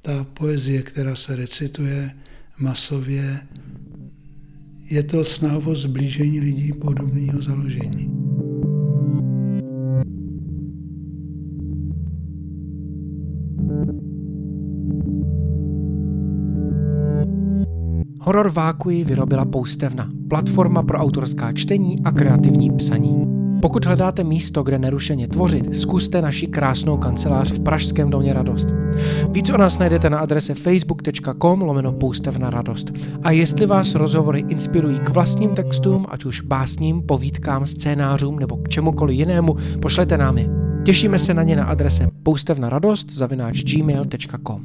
ta 0.00 0.24
poezie, 0.24 0.82
která 0.82 1.16
se 1.16 1.36
recituje 1.36 2.16
masově, 2.58 3.46
je 4.90 5.02
to 5.02 5.24
snaha 5.24 5.58
o 5.66 5.74
zblížení 5.74 6.40
lidí 6.40 6.72
podobného 6.72 7.42
založení. 7.42 8.10
Horor 18.20 18.50
Vákuji 18.50 19.04
vyrobila 19.04 19.44
Poustevna, 19.44 20.10
platforma 20.28 20.82
pro 20.82 20.98
autorská 20.98 21.52
čtení 21.52 21.96
a 22.04 22.12
kreativní 22.12 22.70
psaní. 22.76 23.26
Pokud 23.62 23.84
hledáte 23.84 24.24
místo, 24.24 24.62
kde 24.62 24.78
nerušeně 24.78 25.28
tvořit, 25.28 25.76
zkuste 25.76 26.22
naši 26.22 26.46
krásnou 26.46 26.96
kancelář 26.96 27.52
v 27.52 27.60
Pražském 27.60 28.10
domě 28.10 28.32
Radost. 28.32 28.83
Víc 29.30 29.50
o 29.50 29.56
nás 29.56 29.78
najdete 29.78 30.10
na 30.10 30.18
adrese 30.18 30.54
facebook.com 30.54 31.62
lomeno 31.62 31.92
poustevna 31.92 32.50
radost. 32.50 32.92
A 33.22 33.30
jestli 33.30 33.66
vás 33.66 33.94
rozhovory 33.94 34.44
inspirují 34.48 34.98
k 34.98 35.08
vlastním 35.08 35.50
textům, 35.50 36.06
ať 36.08 36.24
už 36.24 36.40
básním, 36.40 37.02
povídkám, 37.02 37.66
scénářům 37.66 38.38
nebo 38.38 38.56
k 38.56 38.68
čemukoliv 38.68 39.18
jinému, 39.18 39.56
pošlete 39.82 40.18
nám 40.18 40.38
je. 40.38 40.48
Těšíme 40.84 41.18
se 41.18 41.34
na 41.34 41.42
ně 41.42 41.56
na 41.56 41.64
adrese 41.64 42.08
poustevnaradost 42.22 43.10
zavináč 43.12 43.62
gmail.com. 43.62 44.62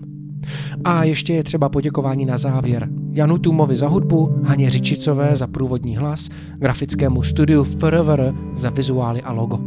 A 0.85 1.03
ještě 1.03 1.33
je 1.33 1.43
třeba 1.43 1.69
poděkování 1.69 2.25
na 2.25 2.37
závěr. 2.37 2.89
Janu 3.11 3.37
Tumovi 3.37 3.75
za 3.75 3.87
hudbu, 3.87 4.35
Haně 4.43 4.69
Řičicové 4.69 5.35
za 5.35 5.47
průvodní 5.47 5.97
hlas, 5.97 6.29
grafickému 6.55 7.23
studiu 7.23 7.63
FRVR 7.63 8.33
za 8.55 8.69
vizuály 8.69 9.21
a 9.21 9.31
logo. 9.31 9.59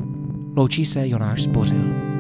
Loučí 0.57 0.85
se 0.85 1.09
Jonáš 1.09 1.43
Zbořil. 1.43 2.12